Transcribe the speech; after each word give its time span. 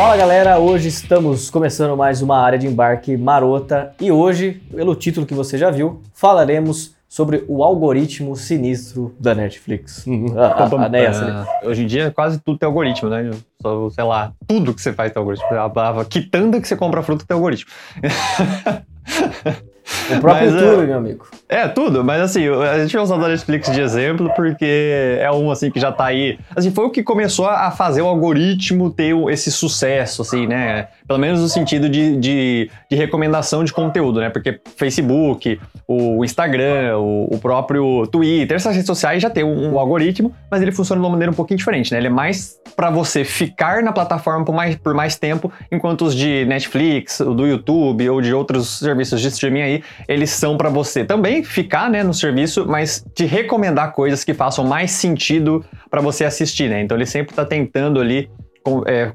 Fala 0.00 0.16
galera, 0.16 0.58
hoje 0.58 0.88
estamos 0.88 1.50
começando 1.50 1.94
mais 1.94 2.22
uma 2.22 2.38
área 2.38 2.58
de 2.58 2.66
embarque 2.66 3.18
marota 3.18 3.94
e 4.00 4.10
hoje, 4.10 4.62
pelo 4.74 4.94
título 4.94 5.26
que 5.26 5.34
você 5.34 5.58
já 5.58 5.70
viu, 5.70 6.00
falaremos 6.14 6.94
sobre 7.06 7.44
o 7.46 7.62
algoritmo 7.62 8.34
sinistro 8.34 9.14
da 9.20 9.34
Netflix. 9.34 10.06
Ah, 10.38 10.64
ah, 10.64 10.90
é, 10.96 11.68
hoje 11.68 11.82
em 11.82 11.86
dia 11.86 12.10
quase 12.10 12.40
tudo 12.40 12.58
tem 12.58 12.66
algoritmo, 12.66 13.10
né? 13.10 13.30
Só, 13.60 13.90
sei 13.90 14.04
lá, 14.04 14.32
tudo 14.48 14.72
que 14.72 14.80
você 14.80 14.90
faz 14.94 15.12
tem 15.12 15.20
algoritmo. 15.20 15.46
A 15.54 16.04
quitanda 16.06 16.58
que 16.58 16.66
você 16.66 16.76
compra 16.76 17.02
fruta 17.02 17.26
tem 17.28 17.34
algoritmo. 17.34 17.70
O 20.10 20.20
próprio 20.20 20.50
mas, 20.50 20.62
YouTube, 20.62 20.82
é, 20.82 20.86
meu 20.86 20.98
amigo. 20.98 21.26
É, 21.48 21.68
tudo, 21.68 22.04
mas 22.04 22.22
assim, 22.22 22.48
a 22.48 22.78
gente 22.78 22.92
vai 22.92 23.02
usar 23.02 23.16
o 23.16 23.18
Netflix 23.18 23.70
de 23.70 23.80
exemplo 23.80 24.30
porque 24.34 25.18
é 25.20 25.30
um 25.32 25.50
assim 25.50 25.70
que 25.70 25.80
já 25.80 25.90
tá 25.92 26.06
aí. 26.06 26.38
Assim, 26.54 26.70
foi 26.70 26.84
o 26.84 26.90
que 26.90 27.02
começou 27.02 27.46
a 27.46 27.70
fazer 27.70 28.02
o 28.02 28.06
algoritmo 28.06 28.90
ter 28.90 29.16
esse 29.30 29.50
sucesso, 29.50 30.22
assim, 30.22 30.46
né? 30.46 30.88
Pelo 31.10 31.18
menos 31.18 31.40
no 31.40 31.48
sentido 31.48 31.88
de, 31.88 32.16
de, 32.18 32.70
de 32.88 32.96
recomendação 32.96 33.64
de 33.64 33.72
conteúdo, 33.72 34.20
né? 34.20 34.30
Porque 34.30 34.60
Facebook, 34.76 35.58
o 35.84 36.24
Instagram, 36.24 36.98
o, 36.98 37.34
o, 37.34 37.38
próprio 37.40 38.06
Twitter, 38.06 38.56
essas 38.56 38.74
redes 38.74 38.86
sociais 38.86 39.20
já 39.20 39.28
tem 39.28 39.42
um, 39.42 39.72
um, 39.72 39.78
algoritmo, 39.80 40.32
mas 40.48 40.62
ele 40.62 40.70
funciona 40.70 41.00
de 41.00 41.04
uma 41.04 41.10
maneira 41.10 41.32
um 41.32 41.34
pouquinho 41.34 41.58
diferente, 41.58 41.90
né? 41.90 41.98
Ele 41.98 42.06
é 42.06 42.10
mais 42.10 42.60
para 42.76 42.90
você 42.90 43.24
ficar 43.24 43.82
na 43.82 43.90
plataforma 43.90 44.44
por 44.44 44.54
mais, 44.54 44.76
por 44.76 44.94
mais 44.94 45.16
tempo, 45.16 45.52
enquanto 45.72 46.02
os 46.02 46.14
de 46.14 46.44
Netflix, 46.44 47.18
do 47.18 47.44
YouTube 47.44 48.08
ou 48.08 48.20
de 48.20 48.32
outros 48.32 48.78
serviços 48.78 49.20
de 49.20 49.26
streaming 49.26 49.62
aí, 49.62 49.82
eles 50.06 50.30
são 50.30 50.56
para 50.56 50.68
você 50.68 51.04
também 51.04 51.42
ficar, 51.42 51.90
né, 51.90 52.04
no 52.04 52.14
serviço, 52.14 52.64
mas 52.68 53.04
te 53.16 53.24
recomendar 53.24 53.94
coisas 53.94 54.22
que 54.22 54.32
façam 54.32 54.64
mais 54.64 54.92
sentido 54.92 55.64
para 55.90 56.00
você 56.00 56.24
assistir, 56.24 56.70
né? 56.70 56.80
Então 56.80 56.96
ele 56.96 57.06
sempre 57.06 57.34
tá 57.34 57.44
tentando 57.44 57.98
ali 57.98 58.30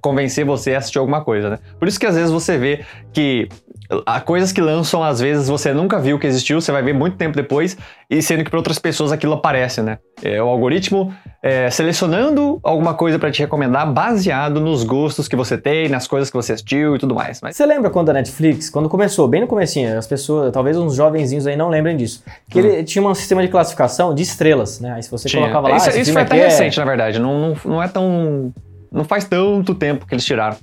convencer 0.01 0.45
você 0.45 0.73
a 0.73 0.79
assistir 0.79 0.97
alguma 0.97 1.23
coisa, 1.23 1.49
né? 1.49 1.59
Por 1.79 1.87
isso 1.87 1.99
que 1.99 2.05
às 2.05 2.15
vezes 2.15 2.31
você 2.31 2.57
vê 2.57 2.83
que 3.13 3.47
há 4.05 4.19
coisas 4.19 4.51
que 4.51 4.61
lançam, 4.61 5.03
às 5.03 5.19
vezes 5.19 5.47
você 5.47 5.73
nunca 5.73 5.99
viu 5.99 6.17
que 6.17 6.25
existiu, 6.25 6.59
você 6.59 6.71
vai 6.71 6.81
ver 6.81 6.93
muito 6.93 7.17
tempo 7.17 7.35
depois, 7.35 7.77
e 8.09 8.21
sendo 8.21 8.43
que 8.43 8.49
para 8.49 8.59
outras 8.59 8.79
pessoas 8.79 9.11
aquilo 9.11 9.33
aparece, 9.33 9.81
né? 9.81 9.99
É 10.23 10.41
o 10.41 10.47
algoritmo 10.47 11.13
é, 11.43 11.69
selecionando 11.69 12.59
alguma 12.63 12.93
coisa 12.93 13.19
para 13.19 13.29
te 13.31 13.39
recomendar 13.39 13.91
baseado 13.91 14.59
nos 14.59 14.83
gostos 14.83 15.27
que 15.27 15.35
você 15.35 15.57
tem, 15.57 15.89
nas 15.89 16.07
coisas 16.07 16.29
que 16.29 16.35
você 16.35 16.53
assistiu 16.53 16.95
e 16.95 16.99
tudo 16.99 17.13
mais. 17.13 17.41
Mas... 17.41 17.55
Você 17.55 17.65
lembra 17.65 17.89
quando 17.89 18.09
a 18.09 18.13
Netflix, 18.13 18.69
quando 18.69 18.89
começou, 18.89 19.27
bem 19.27 19.41
no 19.41 19.47
comecinho, 19.47 19.97
as 19.97 20.07
pessoas, 20.07 20.51
talvez 20.51 20.77
uns 20.77 20.95
jovenzinhos 20.95 21.45
aí 21.45 21.55
não 21.55 21.69
lembrem 21.69 21.95
disso, 21.95 22.23
que 22.49 22.59
hum. 22.59 22.65
ele 22.65 22.83
tinha 22.83 23.05
um 23.05 23.13
sistema 23.13 23.41
de 23.41 23.49
classificação 23.49 24.15
de 24.15 24.23
estrelas, 24.23 24.79
né? 24.79 24.93
Aí 24.93 25.03
se 25.03 25.11
você 25.11 25.27
tinha. 25.27 25.41
colocava 25.41 25.69
lá... 25.69 25.77
Isso, 25.77 25.89
isso 25.97 26.13
foi 26.13 26.21
até 26.21 26.43
recente, 26.43 26.79
é... 26.79 26.83
na 26.83 26.89
verdade, 26.89 27.19
não, 27.19 27.39
não, 27.39 27.57
não 27.65 27.83
é 27.83 27.87
tão 27.87 28.51
não 28.95 29.03
faz 29.03 29.25
tanto 29.25 29.75
tempo 29.75 30.05
que 30.05 30.13
eles 30.13 30.25
tiraram. 30.25 30.57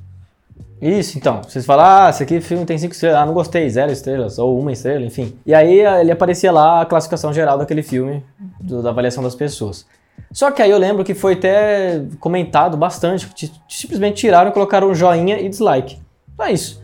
Isso, 0.80 1.16
então. 1.16 1.42
Vocês 1.42 1.64
falam, 1.64 1.84
ah, 1.84 2.10
esse 2.10 2.22
aqui 2.22 2.40
filme 2.40 2.64
tem 2.64 2.76
cinco 2.76 2.94
estrelas. 2.94 3.20
Ah, 3.20 3.26
não 3.26 3.34
gostei, 3.34 3.68
zero 3.70 3.92
estrelas, 3.92 4.38
ou 4.38 4.58
uma 4.58 4.72
estrela, 4.72 5.04
enfim. 5.04 5.36
E 5.46 5.54
aí 5.54 5.80
ele 5.80 6.10
aparecia 6.10 6.50
lá 6.50 6.80
a 6.80 6.86
classificação 6.86 7.32
geral 7.32 7.56
daquele 7.56 7.82
filme, 7.82 8.24
do, 8.60 8.82
da 8.82 8.90
avaliação 8.90 9.22
das 9.22 9.34
pessoas. 9.34 9.86
Só 10.32 10.50
que 10.50 10.60
aí 10.62 10.70
eu 10.70 10.78
lembro 10.78 11.04
que 11.04 11.14
foi 11.14 11.34
até 11.34 12.02
comentado 12.18 12.76
bastante, 12.76 13.28
simplesmente 13.68 14.16
tiraram 14.16 14.50
e 14.50 14.52
colocaram 14.52 14.90
um 14.90 14.94
joinha 14.94 15.38
e 15.38 15.48
dislike. 15.48 16.00
Só 16.36 16.48
isso. 16.48 16.82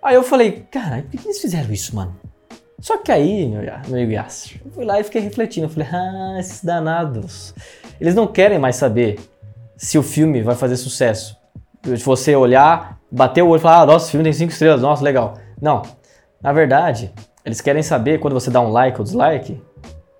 Aí 0.00 0.14
eu 0.14 0.22
falei, 0.22 0.64
cara, 0.70 1.02
por 1.02 1.20
que 1.20 1.26
eles 1.26 1.40
fizeram 1.40 1.72
isso, 1.72 1.94
mano? 1.94 2.16
Só 2.78 2.98
que 2.98 3.10
aí, 3.10 3.46
meu, 3.46 3.62
meu 3.62 3.94
amigo 3.94 4.12
Yasser, 4.12 4.60
eu 4.64 4.70
fui 4.70 4.84
lá 4.84 5.00
e 5.00 5.04
fiquei 5.04 5.20
refletindo. 5.20 5.66
Eu 5.66 5.70
falei, 5.70 5.88
ah, 5.90 6.36
esses 6.38 6.62
danados. 6.62 7.54
Eles 8.00 8.14
não 8.14 8.26
querem 8.26 8.58
mais 8.58 8.76
saber 8.76 9.18
se 9.76 9.98
o 9.98 10.02
filme 10.02 10.42
vai 10.42 10.54
fazer 10.54 10.76
sucesso. 10.76 11.36
Se 11.82 12.04
você 12.04 12.34
olhar, 12.34 12.98
bater 13.10 13.42
o 13.42 13.48
olho 13.48 13.58
e 13.58 13.62
falar, 13.62 13.82
ah, 13.82 13.86
nossa, 13.86 14.06
o 14.06 14.10
filme 14.10 14.24
tem 14.24 14.32
5 14.32 14.52
estrelas, 14.52 14.82
nossa, 14.82 15.02
legal. 15.04 15.34
Não. 15.60 15.82
Na 16.42 16.52
verdade, 16.52 17.12
eles 17.44 17.60
querem 17.60 17.82
saber 17.82 18.20
quando 18.20 18.34
você 18.34 18.50
dá 18.50 18.60
um 18.60 18.70
like 18.70 18.98
ou 18.98 19.04
dislike, 19.04 19.60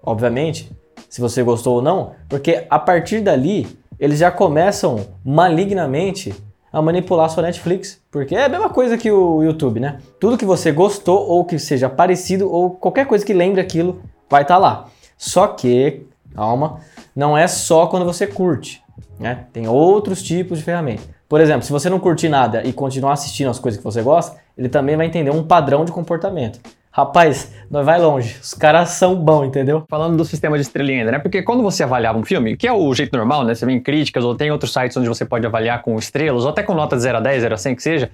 obviamente, 0.02 0.70
se 1.08 1.20
você 1.20 1.42
gostou 1.42 1.76
ou 1.76 1.82
não, 1.82 2.12
porque 2.28 2.66
a 2.68 2.78
partir 2.78 3.20
dali 3.20 3.66
eles 3.98 4.18
já 4.18 4.30
começam 4.30 5.06
malignamente 5.24 6.34
a 6.72 6.82
manipular 6.82 7.26
a 7.26 7.28
sua 7.28 7.44
Netflix. 7.44 8.00
Porque 8.10 8.34
é 8.34 8.44
a 8.44 8.48
mesma 8.48 8.68
coisa 8.68 8.98
que 8.98 9.10
o 9.10 9.42
YouTube, 9.42 9.78
né? 9.78 9.98
Tudo 10.18 10.36
que 10.36 10.44
você 10.44 10.72
gostou 10.72 11.26
ou 11.28 11.44
que 11.44 11.58
seja 11.58 11.88
parecido 11.88 12.50
ou 12.50 12.70
qualquer 12.70 13.06
coisa 13.06 13.24
que 13.24 13.32
lembre 13.32 13.60
aquilo 13.60 14.02
vai 14.28 14.42
estar 14.42 14.54
tá 14.54 14.60
lá. 14.60 14.88
Só 15.16 15.46
que, 15.46 16.06
calma, 16.34 16.80
não 17.14 17.38
é 17.38 17.46
só 17.46 17.86
quando 17.86 18.04
você 18.04 18.26
curte. 18.26 18.82
Né? 19.18 19.46
Tem 19.52 19.68
outros 19.68 20.22
tipos 20.22 20.58
de 20.58 20.64
ferramenta. 20.64 21.02
Por 21.28 21.40
exemplo, 21.40 21.62
se 21.62 21.72
você 21.72 21.88
não 21.88 21.98
curtir 21.98 22.28
nada 22.28 22.62
e 22.64 22.72
continuar 22.72 23.12
assistindo 23.12 23.50
as 23.50 23.58
coisas 23.58 23.78
que 23.78 23.84
você 23.84 24.02
gosta, 24.02 24.36
ele 24.56 24.68
também 24.68 24.96
vai 24.96 25.06
entender 25.06 25.30
um 25.30 25.42
padrão 25.42 25.84
de 25.84 25.92
comportamento. 25.92 26.60
Rapaz, 26.96 27.52
nós 27.68 27.84
vai 27.84 28.00
longe. 28.00 28.36
Os 28.40 28.54
caras 28.54 28.90
são 28.90 29.16
bons, 29.16 29.46
entendeu? 29.46 29.84
Falando 29.90 30.16
do 30.16 30.24
sistema 30.24 30.56
de 30.56 30.62
estrelinha 30.62 31.00
ainda, 31.00 31.10
né? 31.10 31.18
Porque 31.18 31.42
quando 31.42 31.60
você 31.60 31.82
avaliava 31.82 32.16
um 32.16 32.24
filme, 32.24 32.56
que 32.56 32.68
é 32.68 32.72
o 32.72 32.94
jeito 32.94 33.16
normal, 33.16 33.42
né? 33.44 33.52
Você 33.52 33.66
vê 33.66 33.72
em 33.72 33.80
críticas 33.80 34.24
ou 34.24 34.36
tem 34.36 34.52
outros 34.52 34.72
sites 34.72 34.96
onde 34.96 35.08
você 35.08 35.24
pode 35.24 35.44
avaliar 35.44 35.82
com 35.82 35.98
estrelas, 35.98 36.44
ou 36.44 36.50
até 36.50 36.62
com 36.62 36.72
nota 36.72 36.94
de 36.94 37.02
0 37.02 37.18
a 37.18 37.20
10, 37.20 37.42
0 37.42 37.54
a 37.54 37.58
100 37.58 37.74
que 37.74 37.82
seja, 37.82 38.10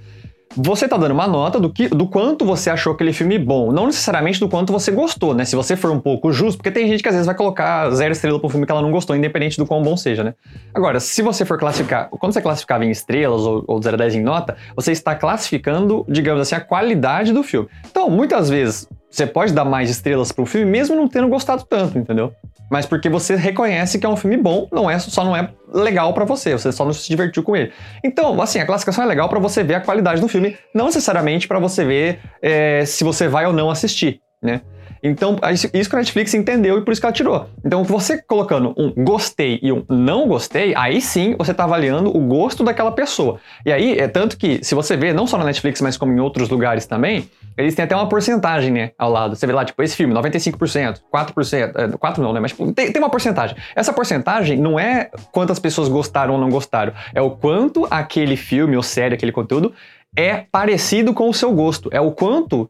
você 0.56 0.88
tá 0.88 0.96
dando 0.96 1.12
uma 1.12 1.28
nota 1.28 1.60
do, 1.60 1.70
que, 1.70 1.88
do 1.88 2.06
quanto 2.06 2.44
você 2.44 2.70
achou 2.70 2.92
aquele 2.92 3.12
filme 3.12 3.38
bom, 3.38 3.70
não 3.70 3.86
necessariamente 3.86 4.40
do 4.40 4.48
quanto 4.48 4.72
você 4.72 4.90
gostou, 4.90 5.32
né? 5.34 5.44
Se 5.44 5.54
você 5.54 5.76
for 5.76 5.90
um 5.90 6.00
pouco 6.00 6.32
justo, 6.32 6.58
porque 6.58 6.70
tem 6.70 6.88
gente 6.88 7.02
que 7.02 7.08
às 7.08 7.14
vezes 7.14 7.26
vai 7.26 7.36
colocar 7.36 7.90
zero 7.90 8.12
estrela 8.12 8.38
pro 8.40 8.48
filme 8.48 8.66
que 8.66 8.72
ela 8.72 8.82
não 8.82 8.90
gostou, 8.90 9.14
independente 9.14 9.56
do 9.56 9.64
quão 9.64 9.82
bom 9.82 9.96
seja, 9.96 10.24
né? 10.24 10.34
Agora, 10.74 10.98
se 10.98 11.22
você 11.22 11.44
for 11.44 11.58
classificar, 11.58 12.08
quando 12.10 12.32
você 12.32 12.42
classificava 12.42 12.84
em 12.84 12.90
estrelas 12.90 13.42
ou, 13.42 13.64
ou 13.66 13.80
0 13.80 13.94
a 13.94 13.98
10 13.98 14.16
em 14.16 14.22
nota, 14.22 14.56
você 14.74 14.90
está 14.90 15.14
classificando, 15.14 16.04
digamos 16.08 16.42
assim, 16.42 16.56
a 16.56 16.60
qualidade 16.60 17.32
do 17.32 17.42
filme. 17.42 17.68
Então, 17.88 18.10
muitas 18.10 18.50
vezes, 18.50 18.88
você 19.08 19.26
pode 19.26 19.52
dar 19.52 19.64
mais 19.64 19.88
estrelas 19.88 20.32
pro 20.32 20.46
filme 20.46 20.70
mesmo 20.70 20.96
não 20.96 21.08
tendo 21.08 21.28
gostado 21.28 21.64
tanto, 21.64 21.98
entendeu? 21.98 22.32
Mas 22.70 22.86
porque 22.86 23.08
você 23.08 23.34
reconhece 23.34 23.98
que 23.98 24.06
é 24.06 24.08
um 24.08 24.16
filme 24.16 24.36
bom, 24.36 24.68
não 24.70 24.88
é 24.88 24.98
só 24.98 25.24
não 25.24 25.36
é 25.36 25.50
legal 25.72 26.14
para 26.14 26.24
você, 26.24 26.52
você 26.52 26.70
só 26.70 26.84
não 26.84 26.92
se 26.92 27.08
divertiu 27.08 27.42
com 27.42 27.56
ele. 27.56 27.72
Então, 28.04 28.40
assim, 28.40 28.60
a 28.60 28.66
classificação 28.66 29.04
é 29.04 29.06
legal 29.06 29.28
para 29.28 29.40
você 29.40 29.64
ver 29.64 29.74
a 29.74 29.80
qualidade 29.80 30.20
do 30.20 30.28
filme, 30.28 30.56
não 30.74 30.86
necessariamente 30.86 31.48
para 31.48 31.58
você 31.58 31.84
ver 31.84 32.20
é, 32.40 32.84
se 32.84 33.02
você 33.02 33.26
vai 33.26 33.44
ou 33.46 33.52
não 33.52 33.70
assistir, 33.70 34.20
né? 34.40 34.60
Então, 35.02 35.38
isso 35.50 35.68
que 35.88 35.96
a 35.96 35.98
Netflix 35.98 36.34
entendeu 36.34 36.78
e 36.78 36.84
por 36.84 36.92
isso 36.92 37.00
que 37.00 37.06
ela 37.06 37.12
tirou. 37.12 37.48
Então, 37.64 37.82
você 37.82 38.20
colocando 38.20 38.74
um 38.76 38.92
gostei 39.02 39.58
e 39.62 39.72
um 39.72 39.82
não 39.88 40.28
gostei, 40.28 40.74
aí 40.76 41.00
sim 41.00 41.34
você 41.38 41.52
está 41.52 41.64
avaliando 41.64 42.14
o 42.14 42.20
gosto 42.20 42.62
daquela 42.62 42.92
pessoa. 42.92 43.40
E 43.64 43.72
aí, 43.72 43.98
é 43.98 44.06
tanto 44.06 44.36
que, 44.36 44.62
se 44.62 44.74
você 44.74 44.96
vê, 44.96 45.12
não 45.12 45.26
só 45.26 45.38
na 45.38 45.44
Netflix, 45.44 45.80
mas 45.80 45.96
como 45.96 46.12
em 46.12 46.20
outros 46.20 46.50
lugares 46.50 46.84
também, 46.84 47.30
eles 47.62 47.74
têm 47.74 47.84
até 47.84 47.94
uma 47.94 48.08
porcentagem, 48.08 48.72
né, 48.72 48.92
ao 48.98 49.10
lado. 49.10 49.36
Você 49.36 49.46
vê 49.46 49.52
lá, 49.52 49.64
tipo, 49.64 49.82
esse 49.82 49.96
filme, 49.96 50.14
95%, 50.14 51.00
4%, 51.12 51.72
é, 51.76 51.96
4 51.96 52.22
não, 52.22 52.32
né, 52.32 52.40
mas 52.40 52.52
tipo, 52.52 52.72
tem, 52.72 52.92
tem 52.92 53.02
uma 53.02 53.10
porcentagem. 53.10 53.56
Essa 53.74 53.92
porcentagem 53.92 54.58
não 54.58 54.78
é 54.78 55.10
quantas 55.32 55.58
pessoas 55.58 55.88
gostaram 55.88 56.34
ou 56.34 56.40
não 56.40 56.50
gostaram, 56.50 56.92
é 57.14 57.20
o 57.20 57.30
quanto 57.30 57.86
aquele 57.90 58.36
filme 58.36 58.76
ou 58.76 58.82
série, 58.82 59.14
aquele 59.14 59.32
conteúdo 59.32 59.72
é 60.16 60.44
parecido 60.50 61.14
com 61.14 61.28
o 61.28 61.34
seu 61.34 61.52
gosto. 61.52 61.88
É 61.92 62.00
o 62.00 62.10
quanto 62.10 62.68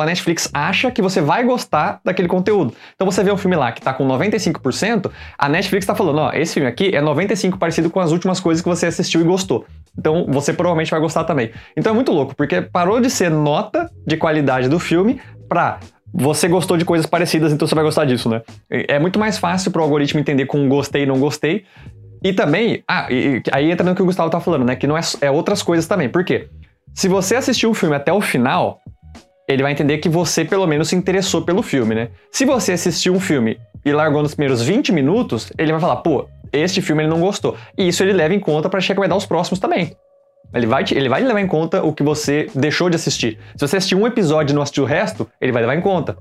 a 0.00 0.06
Netflix 0.06 0.50
acha 0.52 0.90
que 0.90 1.00
você 1.00 1.20
vai 1.20 1.44
gostar 1.44 2.00
daquele 2.04 2.28
conteúdo. 2.28 2.74
Então 2.94 3.10
você 3.10 3.22
vê 3.22 3.32
um 3.32 3.36
filme 3.36 3.56
lá 3.56 3.72
que 3.72 3.80
tá 3.80 3.92
com 3.92 4.06
95%, 4.06 5.10
a 5.38 5.48
Netflix 5.48 5.86
tá 5.86 5.94
falando, 5.94 6.18
ó, 6.18 6.32
esse 6.32 6.54
filme 6.54 6.68
aqui 6.68 6.94
é 6.94 7.00
95 7.00 7.58
parecido 7.58 7.90
com 7.90 8.00
as 8.00 8.12
últimas 8.12 8.40
coisas 8.40 8.62
que 8.62 8.68
você 8.68 8.86
assistiu 8.86 9.20
e 9.20 9.24
gostou. 9.24 9.66
Então 9.98 10.26
você 10.28 10.52
provavelmente 10.52 10.90
vai 10.90 11.00
gostar 11.00 11.24
também. 11.24 11.50
Então 11.76 11.92
é 11.92 11.94
muito 11.94 12.12
louco, 12.12 12.34
porque 12.34 12.60
parou 12.60 13.00
de 13.00 13.10
ser 13.10 13.30
nota 13.30 13.90
de 14.06 14.16
qualidade 14.16 14.68
do 14.68 14.78
filme 14.78 15.20
pra 15.48 15.80
você 16.12 16.48
gostou 16.48 16.76
de 16.76 16.84
coisas 16.84 17.06
parecidas, 17.06 17.52
então 17.52 17.66
você 17.66 17.74
vai 17.74 17.84
gostar 17.84 18.04
disso, 18.04 18.28
né? 18.28 18.42
É 18.68 18.98
muito 18.98 19.18
mais 19.18 19.38
fácil 19.38 19.70
pro 19.70 19.82
algoritmo 19.82 20.20
entender 20.20 20.46
com 20.46 20.68
gostei 20.68 21.04
e 21.04 21.06
não 21.06 21.18
gostei. 21.18 21.64
E 22.22 22.32
também, 22.32 22.82
ah, 22.86 23.06
e, 23.10 23.42
aí 23.50 23.70
entra 23.70 23.84
no 23.84 23.94
que 23.94 24.02
o 24.02 24.04
Gustavo 24.04 24.28
tá 24.28 24.40
falando, 24.40 24.64
né? 24.64 24.76
Que 24.76 24.86
não 24.86 24.96
é, 24.96 25.00
é 25.20 25.30
outras 25.30 25.62
coisas 25.62 25.86
também. 25.86 26.08
Por 26.08 26.24
quê? 26.24 26.48
Se 26.92 27.08
você 27.08 27.36
assistiu 27.36 27.70
o 27.70 27.74
filme 27.74 27.94
até 27.94 28.12
o 28.12 28.20
final, 28.20 28.80
ele 29.52 29.62
vai 29.62 29.72
entender 29.72 29.98
que 29.98 30.08
você 30.08 30.44
pelo 30.44 30.66
menos 30.66 30.88
se 30.88 30.96
interessou 30.96 31.42
pelo 31.42 31.62
filme, 31.62 31.94
né? 31.94 32.08
Se 32.30 32.44
você 32.44 32.72
assistiu 32.72 33.14
um 33.14 33.20
filme 33.20 33.58
e 33.84 33.92
largou 33.92 34.22
nos 34.22 34.34
primeiros 34.34 34.62
20 34.62 34.92
minutos, 34.92 35.52
ele 35.58 35.72
vai 35.72 35.80
falar, 35.80 35.96
pô, 35.96 36.26
este 36.52 36.80
filme 36.80 37.02
ele 37.02 37.10
não 37.10 37.20
gostou. 37.20 37.56
E 37.76 37.88
isso 37.88 38.02
ele 38.02 38.12
leva 38.12 38.34
em 38.34 38.40
conta 38.40 38.68
para 38.68 38.80
recomendar 38.80 39.16
os 39.16 39.26
próximos 39.26 39.58
também. 39.58 39.96
Ele 40.52 40.66
vai, 40.66 40.84
ele 40.90 41.08
vai 41.08 41.22
levar 41.22 41.40
em 41.40 41.46
conta 41.46 41.82
o 41.82 41.92
que 41.92 42.02
você 42.02 42.48
deixou 42.54 42.90
de 42.90 42.96
assistir. 42.96 43.38
Se 43.56 43.66
você 43.66 43.76
assistiu 43.76 43.98
um 43.98 44.06
episódio 44.06 44.52
e 44.52 44.54
não 44.54 44.62
assistiu 44.62 44.84
o 44.84 44.86
resto, 44.86 45.28
ele 45.40 45.52
vai 45.52 45.62
levar 45.62 45.76
em 45.76 45.80
conta. 45.80 46.16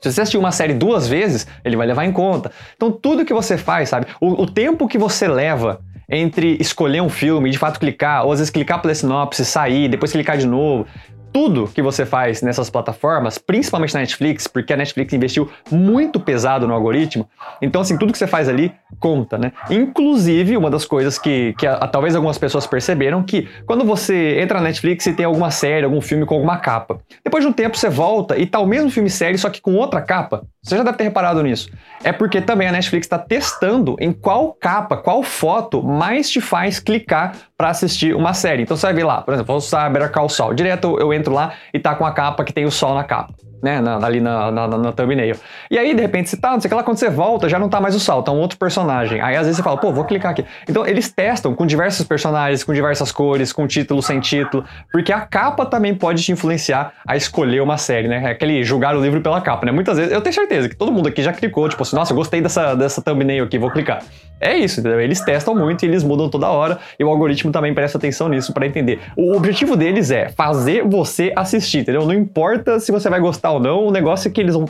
Se 0.00 0.12
você 0.12 0.22
assistiu 0.22 0.40
uma 0.40 0.52
série 0.52 0.72
duas 0.72 1.08
vezes, 1.08 1.46
ele 1.64 1.76
vai 1.76 1.86
levar 1.86 2.04
em 2.04 2.12
conta. 2.12 2.50
Então, 2.76 2.90
tudo 2.90 3.24
que 3.24 3.34
você 3.34 3.58
faz, 3.58 3.88
sabe? 3.88 4.06
O, 4.20 4.42
o 4.42 4.46
tempo 4.46 4.86
que 4.86 4.96
você 4.96 5.26
leva 5.26 5.80
entre 6.08 6.56
escolher 6.60 7.02
um 7.02 7.08
filme 7.08 7.48
e 7.48 7.52
de 7.52 7.58
fato 7.58 7.78
clicar, 7.78 8.24
ou 8.24 8.32
às 8.32 8.38
vezes 8.38 8.50
clicar 8.50 8.80
pela 8.80 8.94
sinopse, 8.94 9.44
sair, 9.44 9.88
depois 9.88 10.12
clicar 10.12 10.38
de 10.38 10.46
novo, 10.46 10.86
tudo 11.32 11.68
que 11.68 11.82
você 11.82 12.04
faz 12.04 12.42
nessas 12.42 12.70
plataformas, 12.70 13.38
principalmente 13.38 13.94
na 13.94 14.00
Netflix, 14.00 14.46
porque 14.46 14.72
a 14.72 14.76
Netflix 14.76 15.12
investiu 15.12 15.50
muito 15.70 16.18
pesado 16.20 16.66
no 16.66 16.74
algoritmo, 16.74 17.28
então 17.60 17.80
assim, 17.80 17.96
tudo 17.96 18.12
que 18.12 18.18
você 18.18 18.26
faz 18.26 18.48
ali 18.48 18.72
conta, 18.98 19.38
né? 19.38 19.52
Inclusive, 19.70 20.56
uma 20.56 20.70
das 20.70 20.84
coisas 20.84 21.18
que, 21.18 21.54
que 21.58 21.66
a, 21.66 21.86
talvez 21.86 22.14
algumas 22.14 22.38
pessoas 22.38 22.66
perceberam 22.66 23.22
que 23.22 23.48
quando 23.66 23.84
você 23.84 24.40
entra 24.40 24.58
na 24.58 24.64
Netflix 24.64 25.06
e 25.06 25.12
tem 25.12 25.26
alguma 25.26 25.50
série, 25.50 25.84
algum 25.84 26.00
filme 26.00 26.24
com 26.24 26.34
alguma 26.34 26.58
capa, 26.58 26.98
depois 27.24 27.44
de 27.44 27.50
um 27.50 27.52
tempo 27.52 27.76
você 27.76 27.88
volta 27.88 28.36
e 28.36 28.46
tá 28.46 28.58
o 28.58 28.66
mesmo 28.66 28.90
filme 28.90 29.10
série, 29.10 29.38
só 29.38 29.50
que 29.50 29.60
com 29.60 29.74
outra 29.74 30.00
capa. 30.00 30.44
Você 30.68 30.76
já 30.76 30.82
deve 30.82 30.96
ter 30.96 31.04
reparado 31.04 31.42
nisso. 31.42 31.70
É 32.04 32.12
porque 32.12 32.40
também 32.40 32.68
a 32.68 32.72
Netflix 32.72 33.06
está 33.06 33.18
testando 33.18 33.96
em 33.98 34.12
qual 34.12 34.52
capa, 34.52 34.96
qual 34.96 35.22
foto 35.22 35.82
mais 35.82 36.30
te 36.30 36.40
faz 36.40 36.78
clicar 36.78 37.34
para 37.56 37.70
assistir 37.70 38.14
uma 38.14 38.34
série. 38.34 38.62
Então 38.62 38.76
você 38.76 38.86
vai 38.86 38.94
ver 38.94 39.04
lá, 39.04 39.22
por 39.22 39.34
exemplo, 39.34 39.48
vou 39.48 39.56
usar 39.56 39.88
Better 39.90 40.12
Call 40.12 40.28
Saul. 40.28 40.54
Direto 40.54 40.98
eu 41.00 41.12
entro 41.12 41.32
lá 41.32 41.54
e 41.72 41.78
tá 41.78 41.94
com 41.94 42.04
a 42.04 42.12
capa 42.12 42.44
que 42.44 42.52
tem 42.52 42.64
o 42.64 42.70
sol 42.70 42.94
na 42.94 43.04
capa 43.04 43.47
né, 43.62 43.80
na, 43.80 43.96
ali 44.04 44.20
na, 44.20 44.50
na, 44.50 44.68
na, 44.68 44.92
thumbnail. 44.92 45.36
E 45.70 45.78
aí, 45.78 45.94
de 45.94 46.00
repente, 46.00 46.30
você 46.30 46.36
tá, 46.36 46.52
não 46.52 46.60
sei 46.60 46.68
o 46.68 46.70
que 46.70 46.74
lá, 46.74 46.82
quando 46.82 46.98
você 46.98 47.10
volta, 47.10 47.48
já 47.48 47.58
não 47.58 47.68
tá 47.68 47.80
mais 47.80 47.94
o 47.94 48.00
Sal, 48.00 48.22
tá 48.22 48.32
um 48.32 48.38
outro 48.38 48.58
personagem. 48.58 49.20
Aí, 49.20 49.36
às 49.36 49.42
vezes, 49.42 49.56
você 49.56 49.62
fala, 49.62 49.76
pô, 49.76 49.92
vou 49.92 50.04
clicar 50.04 50.32
aqui. 50.32 50.44
Então, 50.68 50.86
eles 50.86 51.10
testam 51.10 51.54
com 51.54 51.66
diversos 51.66 52.06
personagens, 52.06 52.62
com 52.62 52.72
diversas 52.72 53.10
cores, 53.10 53.52
com 53.52 53.66
título, 53.66 54.02
sem 54.02 54.20
título, 54.20 54.64
porque 54.92 55.12
a 55.12 55.20
capa 55.20 55.66
também 55.66 55.94
pode 55.94 56.22
te 56.22 56.32
influenciar 56.32 56.92
a 57.06 57.16
escolher 57.16 57.60
uma 57.60 57.76
série, 57.76 58.08
né? 58.08 58.22
É 58.24 58.30
aquele 58.30 58.62
julgar 58.62 58.96
o 58.96 59.02
livro 59.02 59.20
pela 59.20 59.40
capa, 59.40 59.66
né? 59.66 59.72
Muitas 59.72 59.96
vezes, 59.96 60.12
eu 60.12 60.20
tenho 60.20 60.34
certeza 60.34 60.68
que 60.68 60.76
todo 60.76 60.92
mundo 60.92 61.08
aqui 61.08 61.22
já 61.22 61.32
clicou, 61.32 61.68
tipo 61.68 61.82
assim, 61.82 61.96
nossa, 61.96 62.12
eu 62.12 62.16
gostei 62.16 62.40
dessa, 62.40 62.74
dessa 62.74 63.02
thumbnail 63.02 63.44
aqui, 63.44 63.58
vou 63.58 63.70
clicar. 63.70 64.02
É 64.40 64.56
isso, 64.56 64.80
entendeu? 64.80 65.00
Eles 65.00 65.20
testam 65.20 65.54
muito 65.54 65.84
e 65.84 65.88
eles 65.88 66.04
mudam 66.04 66.28
toda 66.28 66.48
hora, 66.48 66.78
e 66.98 67.04
o 67.04 67.08
algoritmo 67.08 67.50
também 67.50 67.74
presta 67.74 67.98
atenção 67.98 68.28
nisso 68.28 68.52
para 68.52 68.66
entender. 68.66 69.00
O 69.16 69.36
objetivo 69.36 69.76
deles 69.76 70.10
é 70.10 70.28
fazer 70.28 70.84
você 70.84 71.32
assistir, 71.34 71.78
entendeu? 71.78 72.06
Não 72.06 72.14
importa 72.14 72.78
se 72.78 72.92
você 72.92 73.10
vai 73.10 73.20
gostar 73.20 73.47
ou 73.52 73.60
não, 73.60 73.86
o 73.86 73.90
negócio 73.90 74.28
é 74.28 74.30
que 74.30 74.40
eles 74.40 74.54
vão 74.54 74.66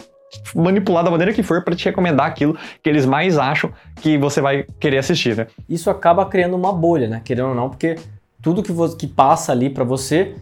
manipular 0.54 1.04
da 1.04 1.10
maneira 1.10 1.32
que 1.32 1.42
for 1.42 1.62
para 1.62 1.75
te 1.75 1.84
recomendar 1.84 2.26
aquilo 2.26 2.56
que 2.82 2.88
eles 2.88 3.06
mais 3.06 3.38
acham 3.38 3.72
que 3.96 4.19
você 4.19 4.40
vai 4.40 4.64
querer 4.78 4.98
assistir, 4.98 5.36
né? 5.36 5.46
Isso 5.69 5.88
acaba 5.90 6.25
criando 6.26 6.54
uma 6.54 6.72
bolha, 6.72 7.08
né? 7.08 7.20
Querendo 7.25 7.48
ou 7.48 7.54
não, 7.54 7.70
porque 7.70 7.96
tudo 8.42 8.62
que, 8.62 8.72
que 8.96 9.06
passa 9.06 9.52
ali 9.52 9.70
para 9.70 9.84
você, 9.84 10.34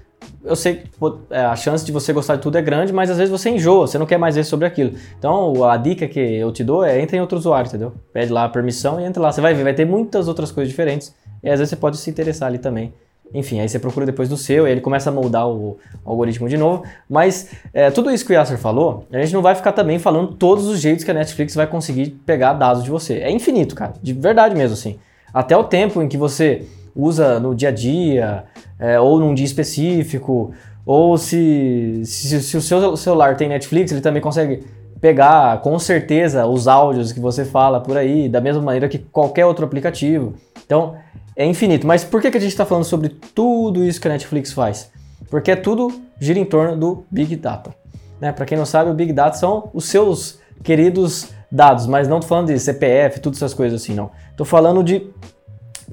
eu 0.44 0.56
sei 0.56 0.76
que 0.76 0.90
é, 1.30 1.44
a 1.44 1.56
chance 1.56 1.84
de 1.84 1.92
você 1.92 2.12
gostar 2.12 2.36
de 2.36 2.42
tudo 2.42 2.58
é 2.58 2.62
grande, 2.62 2.92
mas 2.92 3.10
às 3.10 3.18
vezes 3.18 3.30
você 3.30 3.50
enjoa, 3.50 3.86
você 3.86 3.98
não 3.98 4.06
quer 4.06 4.18
mais 4.18 4.34
ver 4.34 4.44
sobre 4.44 4.66
aquilo. 4.66 4.92
Então, 5.18 5.64
a 5.64 5.76
dica 5.76 6.06
que 6.08 6.20
eu 6.20 6.50
te 6.52 6.64
dou 6.64 6.84
é 6.84 7.00
entra 7.00 7.16
em 7.16 7.20
outro 7.20 7.38
usuário, 7.38 7.68
entendeu? 7.68 7.92
Pede 8.12 8.32
lá 8.32 8.44
a 8.44 8.48
permissão 8.48 9.00
e 9.00 9.04
entra 9.04 9.22
lá. 9.22 9.32
Você 9.32 9.40
vai 9.40 9.54
ver, 9.54 9.62
vai 9.62 9.74
ter 9.74 9.84
muitas 9.84 10.28
outras 10.28 10.50
coisas 10.50 10.70
diferentes 10.70 11.14
e 11.42 11.48
às 11.48 11.58
vezes 11.58 11.70
você 11.70 11.76
pode 11.76 11.96
se 11.96 12.10
interessar 12.10 12.48
ali 12.48 12.58
também 12.58 12.92
enfim, 13.34 13.60
aí 13.60 13.68
você 13.68 13.78
procura 13.78 14.06
depois 14.06 14.28
do 14.28 14.36
seu, 14.36 14.66
e 14.66 14.70
ele 14.70 14.80
começa 14.80 15.10
a 15.10 15.12
moldar 15.12 15.48
o, 15.48 15.78
algoritmo 16.04 16.48
de 16.48 16.56
novo. 16.56 16.84
Mas 17.08 17.50
é, 17.72 17.90
tudo 17.90 18.10
isso 18.10 18.24
que 18.24 18.32
o 18.32 18.34
Yasser 18.34 18.58
falou, 18.58 19.04
a 19.12 19.18
gente 19.18 19.32
não 19.32 19.42
vai 19.42 19.54
ficar 19.54 19.72
também 19.72 19.98
falando 19.98 20.34
todos 20.34 20.66
os 20.66 20.80
jeitos 20.80 21.04
que 21.04 21.10
a 21.10 21.14
Netflix 21.14 21.54
vai 21.54 21.66
conseguir 21.66 22.10
pegar 22.24 22.52
dados 22.54 22.84
de 22.84 22.90
você. 22.90 23.14
É 23.18 23.30
infinito, 23.30 23.74
cara, 23.74 23.94
de 24.02 24.12
verdade 24.12 24.54
mesmo, 24.54 24.74
assim. 24.74 24.98
Até 25.34 25.56
o 25.56 25.64
tempo 25.64 26.00
em 26.00 26.08
que 26.08 26.16
você 26.16 26.64
usa 26.94 27.38
no 27.38 27.54
dia 27.54 27.68
a 27.68 27.72
dia, 27.72 28.44
é, 28.78 28.98
ou 28.98 29.20
num 29.20 29.34
dia 29.34 29.44
específico, 29.44 30.52
ou 30.84 31.18
se, 31.18 32.00
se, 32.04 32.40
se 32.40 32.56
o 32.56 32.60
seu 32.62 32.96
celular 32.96 33.36
tem 33.36 33.48
Netflix, 33.48 33.92
ele 33.92 34.00
também 34.00 34.22
consegue 34.22 34.62
pegar 35.06 35.60
com 35.60 35.78
certeza 35.78 36.46
os 36.46 36.66
áudios 36.66 37.12
que 37.12 37.20
você 37.20 37.44
fala 37.44 37.80
por 37.80 37.96
aí, 37.96 38.28
da 38.28 38.40
mesma 38.40 38.60
maneira 38.60 38.88
que 38.88 38.98
qualquer 38.98 39.46
outro 39.46 39.64
aplicativo. 39.64 40.34
Então, 40.64 40.96
é 41.36 41.46
infinito. 41.46 41.86
Mas 41.86 42.02
por 42.02 42.20
que, 42.20 42.28
que 42.28 42.38
a 42.38 42.40
gente 42.40 42.50
está 42.50 42.66
falando 42.66 42.82
sobre 42.82 43.08
tudo 43.08 43.84
isso 43.84 44.00
que 44.00 44.08
a 44.08 44.10
Netflix 44.10 44.52
faz? 44.52 44.90
Porque 45.30 45.52
é 45.52 45.56
tudo 45.56 46.02
gira 46.18 46.40
em 46.40 46.44
torno 46.44 46.76
do 46.76 47.06
Big 47.08 47.36
Data. 47.36 47.72
Né? 48.20 48.32
Para 48.32 48.44
quem 48.44 48.58
não 48.58 48.66
sabe, 48.66 48.90
o 48.90 48.94
Big 48.94 49.12
Data 49.12 49.36
são 49.36 49.70
os 49.72 49.84
seus 49.84 50.40
queridos 50.64 51.28
dados, 51.52 51.86
mas 51.86 52.08
não 52.08 52.16
estou 52.16 52.30
falando 52.30 52.48
de 52.48 52.58
CPF, 52.58 53.20
todas 53.20 53.38
essas 53.38 53.54
coisas 53.54 53.80
assim, 53.80 53.94
não. 53.94 54.10
Estou 54.32 54.44
falando 54.44 54.82
de 54.82 55.08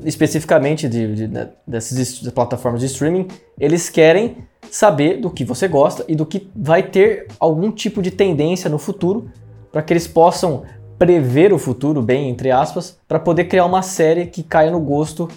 especificamente 0.03 0.89
de, 0.89 1.15
de, 1.15 1.27
de, 1.27 1.47
dessas 1.67 2.29
plataformas 2.29 2.81
de 2.81 2.87
streaming, 2.87 3.27
eles 3.59 3.91
querem 3.91 4.37
saber 4.73 5.17
do 5.17 5.29
que 5.29 5.45
você 5.45 5.67
gosta 5.67 6.03
e 6.07 6.15
do 6.15 6.25
que 6.25 6.49
vai 6.55 6.81
ter 6.81 7.27
algum 7.39 7.71
tipo 7.71 8.01
de 8.01 8.09
tendência 8.09 8.67
no 8.67 8.79
futuro 8.79 9.29
para 9.71 9.83
que 9.83 9.93
eles 9.93 10.07
possam 10.07 10.63
prever 10.97 11.53
o 11.53 11.59
futuro, 11.59 12.01
bem 12.01 12.27
entre 12.27 12.49
aspas, 12.49 12.99
para 13.07 13.19
poder 13.19 13.43
criar 13.43 13.65
uma 13.65 13.83
série 13.83 14.25
que 14.25 14.41
caia 14.41 14.71
no 14.71 14.79
gosto 14.79 15.29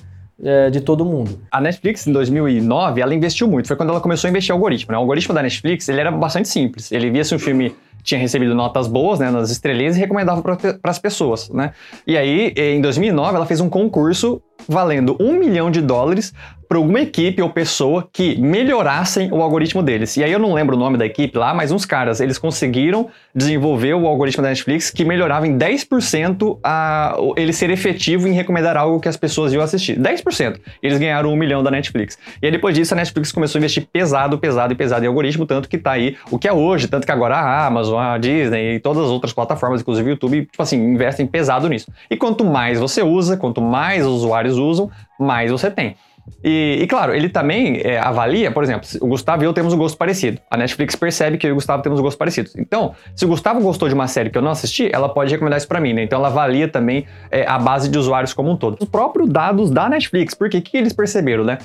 é, 0.43 0.71
de 0.71 0.81
todo 0.81 1.05
mundo. 1.05 1.38
A 1.53 1.61
Netflix, 1.61 2.06
em 2.06 2.12
2009, 2.12 3.03
ela 3.03 3.15
investiu 3.15 3.47
muito. 3.47 3.69
Foi 3.69 3.77
quando 3.77 3.91
ela 3.91 4.00
começou 4.00 4.27
a 4.27 4.31
investir 4.31 4.53
em 4.53 4.56
algoritmo. 4.56 4.93
Né? 4.93 4.97
O 4.97 5.03
algoritmo 5.03 5.35
da 5.35 5.43
Netflix 5.43 5.87
ele 5.91 6.00
era 6.00 6.11
bastante 6.11 6.49
simples. 6.49 6.91
Ele 6.91 7.11
via 7.11 7.23
se 7.23 7.35
um 7.35 7.39
filme 7.39 7.77
tinha 8.03 8.19
recebido 8.19 8.55
notas 8.55 8.89
boas, 8.89 9.19
né, 9.19 9.31
nas 9.31 9.50
estrelinhas 9.50 9.97
e 9.97 10.00
recomendava 10.00 10.41
para 10.41 10.79
as 10.85 10.99
pessoas, 10.99 11.50
né? 11.50 11.73
E 12.06 12.17
aí, 12.17 12.55
em 12.56 12.81
2009, 12.81 13.35
ela 13.35 13.44
fez 13.44 13.61
um 13.61 13.69
concurso 13.69 14.41
valendo 14.69 15.17
um 15.20 15.32
milhão 15.35 15.70
de 15.70 15.81
dólares 15.81 16.32
para 16.69 16.79
alguma 16.79 17.00
equipe 17.00 17.41
ou 17.41 17.50
pessoa 17.50 18.08
que 18.12 18.37
melhorassem 18.41 19.31
o 19.32 19.41
algoritmo 19.41 19.82
deles. 19.82 20.17
E 20.17 20.25
aí 20.25 20.32
eu 20.32 20.38
não 20.38 20.53
lembro 20.53 20.76
o 20.76 20.79
nome 20.79 20.99
da 20.99 21.06
equipe 21.06 21.37
lá, 21.38 21.55
mas 21.55 21.70
uns 21.70 21.85
caras, 21.85 22.20
eles 22.20 22.38
conseguiram 22.38 23.08
desenvolver 23.35 23.94
o 23.94 24.06
algoritmo 24.06 24.43
da 24.43 24.49
Netflix 24.49 24.91
que 24.91 25.05
melhorava 25.05 25.47
em 25.47 25.56
10% 25.56 26.58
a, 26.62 27.17
ele 27.37 27.53
ser 27.53 27.70
efetivo 27.70 28.26
em 28.26 28.32
recomendar 28.32 28.76
algo 28.76 29.00
que 29.00 29.08
as 29.08 29.17
pessoas 29.17 29.53
iam 29.53 29.62
assistir. 29.62 29.99
10%. 29.99 30.58
Eles 30.82 30.99
ganharam 30.99 31.32
um 31.32 31.37
milhão 31.37 31.62
da 31.62 31.70
Netflix. 31.70 32.19
E 32.43 32.47
aí 32.47 32.53
depois 32.53 32.75
disso 32.75 32.94
a 32.94 32.97
Netflix 32.97 33.31
começou 33.31 33.58
a 33.58 33.61
investir 33.61 33.87
pesado, 33.93 34.38
pesado 34.38 34.73
e 34.73 34.76
pesado 34.76 35.05
em 35.05 35.08
algoritmo, 35.08 35.47
tanto 35.47 35.69
que 35.69 35.79
tá 35.79 35.93
aí 35.93 36.17
o 36.31 36.38
que 36.38 36.49
é 36.49 36.53
hoje, 36.53 36.88
tanto 36.88 37.06
que 37.06 37.12
agora 37.12 37.37
a 37.37 37.67
Amazon, 37.67 38.00
a 38.00 38.19
Disney 38.19 38.76
e 38.76 38.81
todas 38.81 39.05
as 39.05 39.11
outras 39.11 39.32
plataformas, 39.32 39.81
inclusive 39.81 40.08
o 40.08 40.12
YouTube, 40.12 40.47
tipo 40.47 40.62
assim, 40.62 40.76
investem 40.76 41.26
pesado 41.26 41.69
nisso. 41.69 41.91
E 42.11 42.17
quanto 42.17 42.44
mais 42.44 42.79
você 42.79 43.03
usa, 43.03 43.37
quanto 43.37 43.61
mais 43.61 44.05
os 44.05 44.25
usam, 44.54 44.90
mais 45.19 45.50
você 45.50 45.70
tem. 45.70 45.96
E, 46.43 46.78
e, 46.82 46.87
claro, 46.87 47.14
ele 47.14 47.28
também 47.28 47.81
é, 47.82 47.98
avalia, 47.98 48.50
por 48.50 48.62
exemplo, 48.62 48.88
o 49.00 49.06
Gustavo 49.06 49.43
e 49.43 49.46
eu 49.46 49.52
temos 49.52 49.72
um 49.72 49.78
gosto 49.78 49.96
parecido. 49.96 50.40
A 50.50 50.56
Netflix 50.56 50.94
percebe 50.94 51.38
que 51.38 51.46
eu 51.46 51.50
e 51.50 51.52
o 51.52 51.54
Gustavo 51.54 51.82
temos 51.82 51.98
um 51.98 52.02
gosto 52.02 52.19
parecido. 52.19 52.50
Então, 52.56 52.94
se 53.14 53.25
o 53.25 53.28
Gustavo 53.28 53.60
gostou 53.60 53.88
de 53.88 53.94
uma 53.94 54.06
série 54.06 54.31
que 54.31 54.37
eu 54.37 54.43
não 54.43 54.50
assisti, 54.50 54.90
ela 54.93 55.08
pode 55.08 55.31
recomendar 55.31 55.58
isso 55.58 55.69
para 55.69 55.81
mim, 55.81 55.93
né? 55.93 56.02
Então 56.02 56.19
ela 56.19 56.28
avalia 56.28 56.69
também 56.69 57.06
é, 57.31 57.46
a 57.46 57.58
base 57.58 57.88
de 57.88 57.98
usuários 57.98 58.32
como 58.32 58.50
um 58.50 58.56
todo. 58.56 58.76
Os 58.81 58.88
próprios 58.88 59.29
dados 59.29 59.70
da 59.70 59.88
Netflix, 59.88 60.34
porque 60.34 60.58
o 60.58 60.62
que 60.62 60.76
eles 60.76 60.93
perceberam, 60.93 61.44
né? 61.44 61.58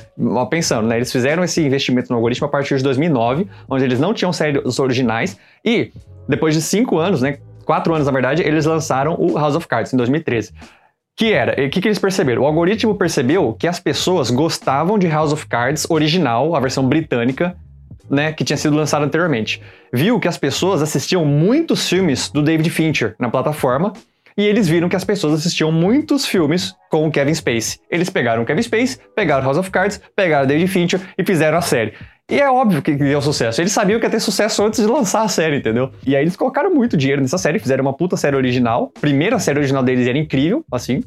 Pensando, 0.49 0.87
né? 0.87 0.97
Eles 0.97 1.11
fizeram 1.11 1.43
esse 1.43 1.61
investimento 1.61 2.09
no 2.09 2.15
algoritmo 2.15 2.47
a 2.47 2.49
partir 2.49 2.77
de 2.77 2.83
2009, 2.83 3.47
onde 3.69 3.83
eles 3.83 3.99
não 3.99 4.13
tinham 4.13 4.31
séries 4.31 4.79
originais, 4.79 5.37
e 5.65 5.91
depois 6.27 6.53
de 6.53 6.61
cinco 6.61 6.97
anos, 6.97 7.21
né? 7.21 7.37
Quatro 7.65 7.93
anos, 7.93 8.05
na 8.05 8.11
verdade, 8.11 8.41
eles 8.41 8.65
lançaram 8.65 9.15
o 9.19 9.37
House 9.37 9.55
of 9.55 9.67
Cards 9.67 9.93
em 9.93 9.97
2013. 9.97 10.51
Que 11.15 11.33
era, 11.33 11.53
o 11.65 11.69
que, 11.69 11.81
que 11.81 11.87
eles 11.87 11.99
perceberam? 11.99 12.41
O 12.41 12.45
algoritmo 12.45 12.95
percebeu 12.95 13.53
que 13.53 13.67
as 13.67 13.79
pessoas 13.79 14.31
gostavam 14.31 14.97
de 14.97 15.07
House 15.07 15.33
of 15.33 15.45
Cards 15.47 15.85
original, 15.89 16.55
a 16.55 16.59
versão 16.59 16.87
britânica, 16.87 17.55
né, 18.09 18.33
que 18.33 18.43
tinha 18.43 18.57
sido 18.57 18.75
lançada 18.75 19.05
anteriormente. 19.05 19.61
Viu 19.93 20.19
que 20.19 20.27
as 20.27 20.37
pessoas 20.37 20.81
assistiam 20.81 21.23
muitos 21.23 21.87
filmes 21.87 22.29
do 22.29 22.41
David 22.41 22.69
Fincher 22.69 23.15
na 23.19 23.29
plataforma 23.29 23.93
e 24.37 24.43
eles 24.43 24.67
viram 24.67 24.89
que 24.89 24.95
as 24.95 25.03
pessoas 25.03 25.33
assistiam 25.33 25.71
muitos 25.71 26.25
filmes 26.25 26.73
com 26.89 27.07
o 27.07 27.11
Kevin 27.11 27.33
Spacey. 27.33 27.79
Eles 27.89 28.09
pegaram 28.09 28.43
o 28.43 28.45
Kevin 28.45 28.61
Spacey, 28.61 28.97
pegaram 29.15 29.43
House 29.43 29.57
of 29.57 29.69
Cards, 29.69 30.01
pegaram 30.15 30.47
David 30.47 30.67
Fincher 30.67 31.01
e 31.17 31.23
fizeram 31.23 31.57
a 31.57 31.61
série. 31.61 31.93
E 32.31 32.39
é 32.39 32.49
óbvio 32.49 32.81
que 32.81 32.93
deu 32.93 33.21
sucesso. 33.21 33.59
Eles 33.59 33.73
sabiam 33.73 33.99
que 33.99 34.05
ia 34.05 34.09
ter 34.09 34.21
sucesso 34.21 34.63
antes 34.63 34.79
de 34.79 34.87
lançar 34.87 35.23
a 35.23 35.27
série, 35.27 35.57
entendeu? 35.57 35.91
E 36.07 36.15
aí 36.15 36.23
eles 36.23 36.37
colocaram 36.37 36.73
muito 36.73 36.95
dinheiro 36.95 37.21
nessa 37.21 37.37
série, 37.37 37.59
fizeram 37.59 37.81
uma 37.81 37.91
puta 37.91 38.15
série 38.15 38.37
original. 38.37 38.89
Primeira 39.01 39.37
série 39.37 39.59
original 39.59 39.83
deles 39.83 40.07
era 40.07 40.17
incrível, 40.17 40.63
assim. 40.71 41.01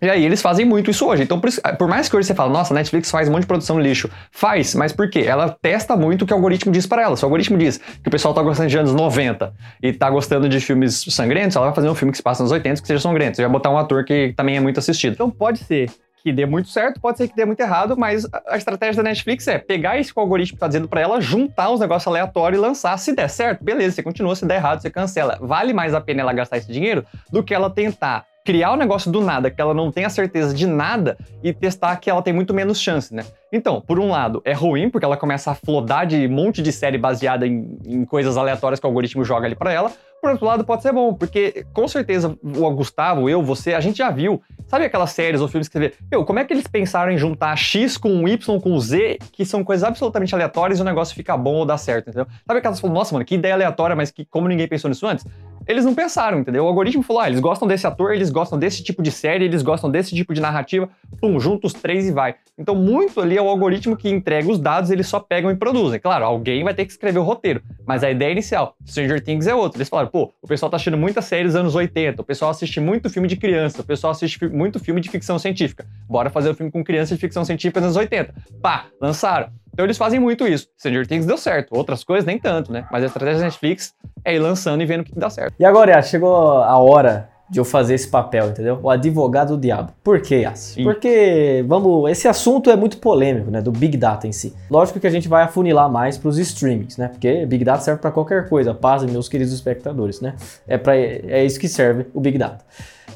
E 0.00 0.08
aí 0.08 0.24
eles 0.24 0.40
fazem 0.40 0.64
muito 0.64 0.90
isso 0.90 1.06
hoje. 1.06 1.22
Então, 1.22 1.38
por, 1.38 1.48
isso, 1.48 1.60
por, 1.78 1.86
mais 1.86 2.08
que 2.08 2.16
hoje 2.16 2.26
você 2.28 2.34
fale, 2.34 2.50
nossa, 2.50 2.72
a 2.72 2.74
Netflix 2.74 3.10
faz 3.10 3.28
um 3.28 3.32
monte 3.32 3.42
de 3.42 3.46
produção 3.48 3.78
lixo. 3.78 4.08
Faz, 4.30 4.74
mas 4.74 4.94
por 4.94 5.10
quê? 5.10 5.24
Ela 5.26 5.54
testa 5.60 5.94
muito 5.94 6.22
o 6.22 6.26
que 6.26 6.32
o 6.32 6.36
algoritmo 6.36 6.72
diz 6.72 6.86
para 6.86 7.02
ela. 7.02 7.16
Se 7.18 7.24
o 7.24 7.26
algoritmo 7.26 7.58
diz 7.58 7.76
que 7.76 8.08
o 8.08 8.10
pessoal 8.10 8.32
tá 8.32 8.42
gostando 8.42 8.70
de 8.70 8.78
anos 8.78 8.94
90 8.94 9.52
e 9.82 9.92
tá 9.92 10.08
gostando 10.08 10.48
de 10.48 10.58
filmes 10.58 11.04
sangrentos, 11.10 11.54
ela 11.54 11.66
vai 11.66 11.74
fazer 11.74 11.90
um 11.90 11.94
filme 11.94 12.12
que 12.12 12.16
se 12.16 12.22
passa 12.22 12.42
nos 12.42 12.52
80 12.52 12.80
que 12.80 12.86
seja 12.86 13.00
sangrento. 13.00 13.36
Você 13.36 13.42
vai 13.42 13.50
botar 13.50 13.70
um 13.70 13.76
ator 13.76 14.06
que 14.06 14.32
também 14.34 14.56
é 14.56 14.60
muito 14.60 14.78
assistido. 14.78 15.12
Então 15.12 15.30
pode 15.30 15.58
ser 15.58 15.90
que 16.26 16.32
dê 16.32 16.44
muito 16.44 16.68
certo, 16.70 17.00
pode 17.00 17.18
ser 17.18 17.28
que 17.28 17.36
dê 17.36 17.44
muito 17.44 17.60
errado, 17.60 17.96
mas 17.96 18.26
a 18.48 18.56
estratégia 18.56 19.00
da 19.00 19.08
Netflix 19.08 19.46
é 19.46 19.58
pegar 19.58 19.96
isso 19.96 20.12
que 20.12 20.18
o 20.18 20.22
algoritmo 20.22 20.56
está 20.56 20.66
dizendo 20.66 20.88
para 20.88 21.00
ela, 21.00 21.20
juntar 21.20 21.70
os 21.70 21.78
negócios 21.78 22.08
aleatórios 22.08 22.60
e 22.60 22.60
lançar. 22.60 22.98
Se 22.98 23.14
der 23.14 23.30
certo, 23.30 23.62
beleza, 23.62 23.94
você 23.94 24.02
continua, 24.02 24.34
se 24.34 24.44
der 24.44 24.56
errado, 24.56 24.82
você 24.82 24.90
cancela. 24.90 25.38
Vale 25.40 25.72
mais 25.72 25.94
a 25.94 26.00
pena 26.00 26.22
ela 26.22 26.32
gastar 26.32 26.56
esse 26.56 26.72
dinheiro 26.72 27.06
do 27.30 27.44
que 27.44 27.54
ela 27.54 27.70
tentar 27.70 28.26
criar 28.46 28.70
o 28.70 28.74
um 28.74 28.76
negócio 28.76 29.10
do 29.10 29.20
nada, 29.20 29.50
que 29.50 29.60
ela 29.60 29.74
não 29.74 29.90
tenha 29.90 30.08
certeza 30.08 30.54
de 30.54 30.68
nada, 30.68 31.18
e 31.42 31.52
testar 31.52 31.96
que 31.96 32.08
ela 32.08 32.22
tem 32.22 32.32
muito 32.32 32.54
menos 32.54 32.80
chance, 32.80 33.12
né? 33.12 33.24
Então, 33.52 33.80
por 33.80 33.98
um 33.98 34.08
lado, 34.08 34.40
é 34.44 34.52
ruim, 34.52 34.88
porque 34.88 35.04
ela 35.04 35.16
começa 35.16 35.50
a 35.50 35.54
flodar 35.54 36.06
de 36.06 36.26
um 36.28 36.30
monte 36.30 36.62
de 36.62 36.70
série 36.72 36.96
baseada 36.96 37.44
em, 37.46 37.76
em 37.84 38.04
coisas 38.04 38.36
aleatórias 38.36 38.78
que 38.78 38.86
o 38.86 38.88
algoritmo 38.88 39.24
joga 39.24 39.46
ali 39.46 39.56
para 39.56 39.72
ela. 39.72 39.90
Por 40.20 40.30
outro 40.30 40.46
lado, 40.46 40.64
pode 40.64 40.82
ser 40.82 40.92
bom, 40.92 41.12
porque 41.12 41.64
com 41.72 41.86
certeza 41.86 42.36
o 42.42 42.70
Gustavo, 42.70 43.28
eu, 43.28 43.42
você, 43.42 43.74
a 43.74 43.80
gente 43.80 43.98
já 43.98 44.10
viu. 44.10 44.42
Sabe 44.66 44.84
aquelas 44.84 45.10
séries 45.10 45.40
ou 45.40 45.48
filmes 45.48 45.68
que 45.68 45.74
você 45.74 45.78
vê? 45.78 45.94
Meu, 46.10 46.24
como 46.24 46.38
é 46.38 46.44
que 46.44 46.52
eles 46.52 46.66
pensaram 46.66 47.12
em 47.12 47.18
juntar 47.18 47.54
X 47.54 47.96
com 47.96 48.26
Y 48.26 48.60
com 48.60 48.80
Z, 48.80 49.18
que 49.30 49.44
são 49.44 49.62
coisas 49.62 49.84
absolutamente 49.84 50.34
aleatórias 50.34 50.78
e 50.78 50.82
o 50.82 50.84
negócio 50.84 51.14
fica 51.14 51.36
bom 51.36 51.56
ou 51.56 51.66
dá 51.66 51.76
certo, 51.76 52.08
entendeu? 52.08 52.26
Sabe 52.46 52.58
aquelas 52.58 52.80
que 52.80 52.88
nossa, 52.88 53.14
mano, 53.14 53.24
que 53.24 53.34
ideia 53.34 53.54
aleatória, 53.54 53.94
mas 53.94 54.10
que 54.10 54.24
como 54.24 54.48
ninguém 54.48 54.66
pensou 54.66 54.88
nisso 54.88 55.06
antes? 55.06 55.24
Eles 55.66 55.84
não 55.84 55.94
pensaram, 55.94 56.38
entendeu? 56.38 56.64
O 56.64 56.68
algoritmo 56.68 57.02
falou: 57.02 57.22
ah, 57.22 57.28
eles 57.28 57.40
gostam 57.40 57.66
desse 57.66 57.86
ator, 57.86 58.14
eles 58.14 58.30
gostam 58.30 58.58
desse 58.58 58.82
tipo 58.82 59.02
de 59.02 59.10
série, 59.10 59.44
eles 59.44 59.62
gostam 59.62 59.90
desse 59.90 60.14
tipo 60.14 60.32
de 60.32 60.40
narrativa, 60.40 60.88
pum, 61.20 61.38
junta 61.40 61.66
os 61.66 61.72
três 61.72 62.06
e 62.06 62.12
vai. 62.12 62.36
Então, 62.58 62.74
muito 62.74 63.20
ali 63.20 63.36
é 63.36 63.42
o 63.42 63.48
algoritmo 63.48 63.96
que 63.96 64.08
entrega 64.08 64.50
os 64.50 64.58
dados, 64.58 64.90
eles 64.90 65.06
só 65.06 65.20
pegam 65.20 65.50
e 65.50 65.56
produzem. 65.56 65.98
Claro, 65.98 66.24
alguém 66.24 66.62
vai 66.62 66.72
ter 66.72 66.84
que 66.84 66.92
escrever 66.92 67.18
o 67.18 67.22
roteiro, 67.22 67.62
mas 67.84 68.04
a 68.04 68.10
ideia 68.10 68.32
inicial, 68.32 68.76
Stranger 68.86 69.22
Things 69.22 69.46
é 69.46 69.54
outra. 69.54 69.78
Eles 69.78 69.88
falaram: 69.88 70.08
pô, 70.08 70.32
o 70.40 70.46
pessoal 70.46 70.70
tá 70.70 70.76
assistindo 70.76 70.96
muitas 70.96 71.24
séries 71.24 71.52
dos 71.52 71.60
anos 71.60 71.74
80, 71.74 72.22
o 72.22 72.24
pessoal 72.24 72.50
assiste 72.50 72.80
muito 72.80 73.10
filme 73.10 73.28
de 73.28 73.36
criança, 73.36 73.82
o 73.82 73.84
pessoal 73.84 74.12
assiste 74.12 74.46
muito 74.48 74.78
filme 74.78 75.00
de 75.00 75.10
ficção 75.10 75.38
científica. 75.38 75.86
Bora 76.08 76.30
fazer 76.30 76.48
o 76.48 76.52
um 76.52 76.54
filme 76.54 76.70
com 76.70 76.84
criança 76.84 77.14
de 77.14 77.20
ficção 77.20 77.44
científica 77.44 77.80
nos 77.80 77.88
anos 77.88 77.96
80. 77.96 78.34
Pá, 78.62 78.86
lançaram. 79.00 79.50
Então 79.76 79.84
eles 79.84 79.98
fazem 79.98 80.18
muito 80.18 80.48
isso. 80.48 80.68
Stranger 80.78 81.06
Things 81.06 81.26
deu 81.26 81.36
certo, 81.36 81.76
outras 81.76 82.02
coisas 82.02 82.24
nem 82.24 82.38
tanto, 82.38 82.72
né? 82.72 82.86
Mas 82.90 83.02
a 83.02 83.08
estratégia 83.08 83.40
da 83.40 83.44
Netflix 83.44 83.92
é 84.24 84.34
ir 84.34 84.38
lançando 84.38 84.82
e 84.82 84.86
vendo 84.86 85.02
o 85.02 85.04
que 85.04 85.12
dá 85.14 85.28
certo. 85.28 85.54
E 85.58 85.66
agora, 85.66 86.00
chegou 86.00 86.34
a 86.34 86.78
hora 86.78 87.28
de 87.50 87.60
eu 87.60 87.64
fazer 87.64 87.92
esse 87.92 88.08
papel, 88.08 88.48
entendeu? 88.48 88.80
O 88.82 88.88
advogado 88.88 89.54
do 89.54 89.60
diabo. 89.60 89.92
Por 90.02 90.22
quê, 90.22 90.36
Yas? 90.36 90.74
Porque, 90.82 91.62
vamos, 91.68 92.10
esse 92.10 92.26
assunto 92.26 92.70
é 92.70 92.76
muito 92.76 92.96
polêmico, 92.96 93.50
né, 93.50 93.60
do 93.60 93.70
Big 93.70 93.98
Data 93.98 94.26
em 94.26 94.32
si. 94.32 94.54
Lógico 94.70 94.98
que 94.98 95.06
a 95.06 95.10
gente 95.10 95.28
vai 95.28 95.42
afunilar 95.42 95.92
mais 95.92 96.16
para 96.16 96.30
os 96.30 96.38
streamings, 96.38 96.96
né? 96.96 97.08
Porque 97.08 97.44
Big 97.44 97.62
Data 97.62 97.82
serve 97.82 98.00
para 98.00 98.10
qualquer 98.10 98.48
coisa, 98.48 98.72
paz, 98.72 99.04
meus 99.04 99.28
queridos 99.28 99.52
espectadores, 99.52 100.22
né? 100.22 100.36
É 100.66 100.78
para 100.78 100.96
é 100.96 101.44
isso 101.44 101.60
que 101.60 101.68
serve 101.68 102.06
o 102.14 102.20
Big 102.20 102.38
Data. 102.38 102.64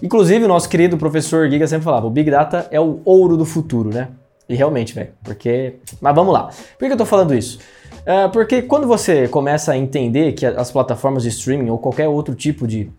Inclusive, 0.03 0.45
o 0.45 0.49
nosso 0.49 0.69
querido 0.69 0.99
professor 0.99 1.49
Giga 1.49 1.67
sempre 1.67 1.85
falava, 1.85 2.07
o 2.07 2.11
Big 2.11 2.31
Data 2.31 2.69
é 2.71 2.79
o 2.79 3.01
ouro 3.07 3.35
do 3.39 3.47
futuro, 3.47 3.89
né? 3.89 4.09
E 4.51 4.57
realmente, 4.57 4.93
velho, 4.93 5.11
porque... 5.23 5.77
Mas 6.01 6.13
vamos 6.13 6.35
lá. 6.35 6.51
Por 6.77 6.89
que 6.89 6.93
eu 6.93 6.97
tô 6.97 7.07
falando 7.07 7.33
isso? 7.33 7.61
É 8.05 8.27
porque 8.27 8.63
quando 8.63 8.85
você 8.85 9.29
começa 9.29 9.71
a 9.71 9.77
entender 9.77 10.33
que 10.33 10.45
as 10.45 10.73
plataformas 10.73 11.23
de 11.23 11.29
streaming 11.29 11.71
ou 11.71 11.79
qualquer 11.79 12.09
outro 12.09 12.35
tipo 12.35 12.67
de, 12.67 12.91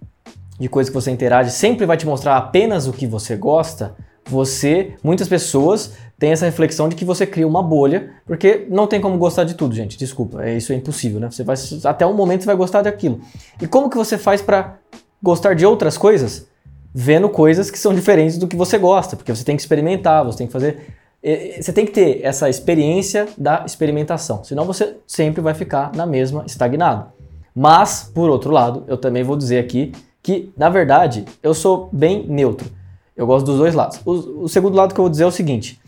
de 0.57 0.69
coisa 0.69 0.89
que 0.89 0.93
você 0.93 1.11
interage 1.11 1.51
sempre 1.51 1.85
vai 1.85 1.97
te 1.97 2.05
mostrar 2.05 2.37
apenas 2.37 2.87
o 2.87 2.93
que 2.93 3.05
você 3.05 3.35
gosta, 3.35 3.93
você, 4.25 4.93
muitas 5.03 5.27
pessoas 5.27 5.91
têm 6.17 6.31
essa 6.31 6.45
reflexão 6.45 6.87
de 6.87 6.95
que 6.95 7.03
você 7.03 7.27
cria 7.27 7.45
uma 7.45 7.61
bolha, 7.61 8.11
porque 8.25 8.65
não 8.69 8.87
tem 8.87 9.01
como 9.01 9.17
gostar 9.17 9.43
de 9.43 9.53
tudo, 9.53 9.75
gente. 9.75 9.97
Desculpa, 9.97 10.45
é, 10.45 10.55
isso 10.55 10.71
é 10.71 10.75
impossível, 10.77 11.19
né? 11.19 11.29
Você 11.29 11.43
vai 11.43 11.57
até 11.83 12.07
um 12.07 12.13
momento 12.13 12.43
você 12.43 12.47
vai 12.47 12.55
gostar 12.55 12.81
daquilo. 12.81 13.19
E 13.61 13.67
como 13.67 13.89
que 13.89 13.97
você 13.97 14.17
faz 14.17 14.41
para 14.41 14.77
gostar 15.21 15.53
de 15.53 15.65
outras 15.65 15.97
coisas? 15.97 16.47
Vendo 16.93 17.27
coisas 17.27 17.69
que 17.69 17.77
são 17.77 17.93
diferentes 17.93 18.37
do 18.37 18.47
que 18.47 18.55
você 18.55 18.77
gosta, 18.77 19.17
porque 19.17 19.35
você 19.35 19.43
tem 19.43 19.57
que 19.57 19.61
experimentar, 19.61 20.23
você 20.23 20.37
tem 20.37 20.47
que 20.47 20.53
fazer 20.53 21.00
você 21.23 21.71
tem 21.71 21.85
que 21.85 21.91
ter 21.91 22.21
essa 22.23 22.49
experiência 22.49 23.27
da 23.37 23.63
experimentação, 23.65 24.43
senão 24.43 24.65
você 24.65 24.97
sempre 25.05 25.41
vai 25.41 25.53
ficar 25.53 25.91
na 25.95 26.05
mesma 26.05 26.43
estagnado. 26.47 27.11
Mas, 27.55 28.09
por 28.13 28.29
outro 28.29 28.51
lado, 28.51 28.83
eu 28.87 28.97
também 28.97 29.23
vou 29.23 29.35
dizer 29.35 29.59
aqui 29.59 29.91
que, 30.23 30.51
na 30.57 30.69
verdade, 30.69 31.25
eu 31.43 31.53
sou 31.53 31.89
bem 31.91 32.25
neutro. 32.27 32.69
Eu 33.15 33.27
gosto 33.27 33.45
dos 33.45 33.57
dois 33.57 33.75
lados. 33.75 33.99
O, 34.05 34.43
o 34.43 34.49
segundo 34.49 34.75
lado 34.75 34.93
que 34.93 34.99
eu 34.99 35.03
vou 35.03 35.09
dizer 35.09 35.23
é 35.23 35.27
o 35.27 35.31
seguinte: 35.31 35.79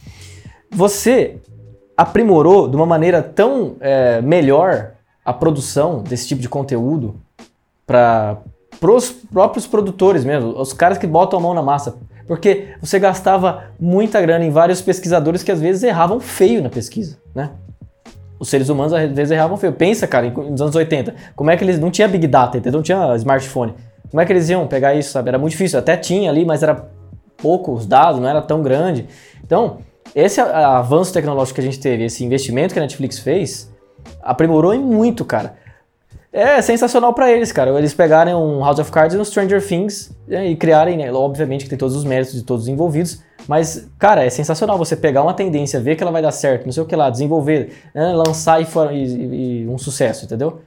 você 0.70 1.38
aprimorou 1.96 2.68
de 2.68 2.75
uma 2.75 2.86
maneira 2.86 3.24
tão 3.24 3.75
é, 3.80 4.22
melhor 4.22 4.92
a 5.24 5.32
produção 5.32 6.04
desse 6.04 6.28
tipo 6.28 6.42
de 6.42 6.50
conteúdo 6.50 7.16
para 7.88 8.42
os 8.82 9.10
próprios 9.10 9.66
produtores 9.66 10.25
mesmo, 10.25 10.60
os 10.60 10.74
caras 10.74 10.98
que 10.98 11.08
botam 11.08 11.40
a 11.40 11.42
mão 11.42 11.54
na 11.54 11.62
massa. 11.62 11.96
Porque 12.27 12.70
você 12.82 13.00
gastava 13.00 13.65
muita 13.80 14.22
grana 14.22 14.46
em 14.46 14.50
vários 14.50 14.82
pesquisadores 14.82 15.44
que 15.44 15.51
às 15.51 15.60
vezes 15.60 15.84
erravam 15.84 16.20
feio 16.20 16.62
na 16.62 16.70
pesquisa, 16.70 17.18
né? 17.36 17.51
Os 18.39 18.50
seres 18.50 18.70
humanos 18.70 18.94
às 18.94 19.12
vezes 19.12 19.32
erravam 19.32 19.58
feio. 19.58 19.74
Pensa, 19.74 20.08
cara, 20.08 20.30
nos 20.30 20.62
anos 20.62 20.75
80, 20.75 21.13
como 21.36 21.50
é 21.50 21.58
que 21.58 21.63
eles. 21.63 21.80
Não 21.80 21.92
tinha 21.92 22.08
Big 22.08 22.27
Data, 22.27 22.58
entendeu? 22.58 22.77
Não 22.77 22.84
tinha 22.84 23.15
smartphone. 23.15 23.74
Como 24.10 24.22
é 24.22 24.25
que 24.25 24.32
eles 24.32 24.50
iam 24.50 24.68
pegar 24.68 24.94
isso, 24.94 25.12
sabe? 25.12 25.30
Era 25.30 25.38
muito 25.38 25.51
difícil. 25.51 25.80
Até 25.80 25.98
tinha 25.98 26.30
ali, 26.30 26.46
mas 26.46 26.62
era 26.62 26.88
pouco 27.38 27.74
os 27.74 27.86
dados, 27.86 28.20
não 28.20 28.27
era 28.27 28.42
tão 28.42 28.62
grande. 28.62 29.08
Então, 29.44 29.80
esse 30.15 30.39
avanço 30.39 31.12
tecnológico 31.12 31.56
que 31.56 31.62
a 31.62 31.63
gente 31.63 31.80
teve, 31.80 32.06
esse 32.06 32.24
investimento 32.24 32.74
que 32.74 32.80
a 32.80 32.82
Netflix 32.82 33.20
fez, 33.20 33.72
aprimorou 34.22 34.74
em 34.74 34.80
muito, 34.80 35.25
cara. 35.25 35.56
É 36.34 36.60
sensacional 36.63 37.13
para 37.13 37.32
eles, 37.32 37.52
cara. 37.52 37.70
Eles 37.78 37.94
pegarem 37.94 38.34
um 38.34 38.60
House 38.62 38.80
of 38.80 38.92
Cards 38.92 39.16
e 39.16 39.20
um 39.20 39.24
Stranger 39.24 39.63
Things 39.66 40.12
né, 40.28 40.48
e 40.48 40.56
criarem, 40.56 40.98
né, 40.98 41.13
obviamente 41.13 41.63
que 41.63 41.70
tem 41.70 41.78
todos 41.78 41.96
os 41.96 42.04
méritos 42.04 42.34
de 42.34 42.42
todos 42.42 42.63
os 42.63 42.70
envolvidos, 42.70 43.22
mas, 43.48 43.88
cara, 44.00 44.25
é 44.25 44.30
sensacional 44.32 44.75
você 44.75 44.96
pegar 44.96 45.22
uma 45.22 45.36
tendência, 45.36 45.80
ver 45.80 45.96
que 45.96 46.02
ela 46.02 46.12
vai 46.12 46.24
dar 46.24 46.32
certo, 46.32 46.66
não 46.66 46.72
sei 46.72 46.82
o 46.82 46.88
que 46.88 46.96
lá, 46.96 47.12
desenvolver, 47.12 47.74
né, 47.94 48.13
lançar 48.13 48.60
e, 48.60 48.66
for, 48.66 48.92
e, 48.92 49.62
e 49.62 49.68
um 49.68 49.78
sucesso, 49.78 50.25
entendeu? 50.25 50.62